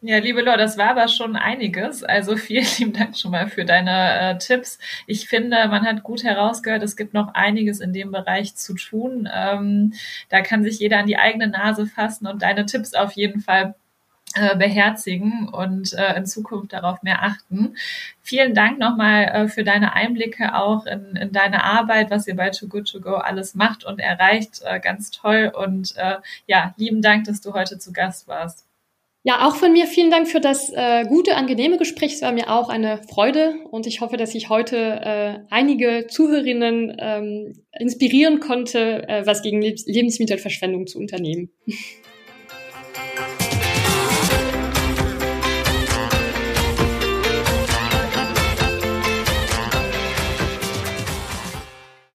Ja, 0.06 0.18
liebe 0.18 0.42
Lor, 0.42 0.58
das 0.58 0.78
war 0.78 0.90
aber 0.90 1.08
schon 1.08 1.38
einiges. 1.38 2.04
Also 2.04 2.36
vielen 2.38 2.66
lieben 2.78 2.92
Dank 2.92 3.18
schon 3.18 3.32
mal 3.32 3.48
für 3.48 3.64
deine 3.64 4.32
äh, 4.32 4.38
Tipps. 4.38 4.78
Ich 5.08 5.30
finde, 5.30 5.56
man 5.70 5.86
hat 5.86 6.04
gut 6.04 6.26
herausgehört, 6.26 6.84
es 6.84 6.98
gibt 6.98 7.14
noch 7.14 7.34
einiges 7.36 7.80
in 7.80 7.94
dem 7.94 8.12
Bereich 8.12 8.54
zu 8.56 8.74
tun. 8.76 9.30
Ähm, 9.34 9.94
da 10.28 10.42
kann 10.42 10.64
sich 10.64 10.80
jeder 10.80 11.00
an 11.00 11.08
die 11.08 11.18
eigene 11.18 11.48
Nase 11.48 11.86
fassen 11.88 12.28
und 12.28 12.42
deine 12.42 12.66
Tipps 12.66 12.94
auf 12.94 13.14
jeden 13.14 13.40
Fall 13.40 13.76
äh, 14.36 14.58
beherzigen 14.58 15.48
und 15.48 15.94
äh, 15.94 16.18
in 16.18 16.26
Zukunft 16.26 16.74
darauf 16.74 17.02
mehr 17.04 17.24
achten. 17.24 17.78
Vielen 18.22 18.54
Dank 18.54 18.80
nochmal 18.80 19.24
äh, 19.24 19.48
für 19.48 19.64
deine 19.64 19.94
Einblicke 19.94 20.54
auch 20.56 20.86
in, 20.86 21.16
in 21.16 21.32
deine 21.32 21.64
Arbeit, 21.64 22.12
was 22.12 22.28
ihr 22.28 22.36
bei 22.36 22.50
Too 22.50 22.68
Good 22.68 22.92
To 22.92 23.00
Go 23.00 23.16
alles 23.16 23.56
macht 23.56 23.86
und 23.86 24.00
erreicht. 24.00 24.64
Ganz 24.82 25.12
toll 25.12 25.52
und 25.56 25.96
ja, 26.48 26.74
lieben 26.78 27.02
Dank, 27.02 27.26
dass 27.26 27.40
du 27.42 27.54
heute 27.54 27.78
zu 27.80 27.94
Gast 27.94 28.28
warst. 28.28 28.66
Ja, 29.26 29.48
auch 29.48 29.56
von 29.56 29.72
mir 29.72 29.88
vielen 29.88 30.12
Dank 30.12 30.28
für 30.28 30.42
das 30.42 30.70
äh, 30.74 31.06
gute, 31.06 31.36
angenehme 31.36 31.78
Gespräch. 31.78 32.14
Es 32.14 32.22
war 32.22 32.34
mir 32.34 32.52
auch 32.52 32.68
eine 32.68 33.02
Freude 33.10 33.56
und 33.72 33.88
ich 33.88 34.02
hoffe, 34.02 34.18
dass 34.18 34.36
ich 34.36 34.50
heute 34.50 34.76
äh, 34.78 35.40
einige 35.50 36.08
Zuhörerinnen 36.08 36.98
ähm, 37.00 37.54
inspirieren 37.80 38.42
konnte, 38.42 39.08
äh, 39.08 39.26
was 39.26 39.42
gegen 39.42 39.62
Lebensmittelverschwendung 39.62 40.88
zu 40.88 41.00
unternehmen. 41.00 41.50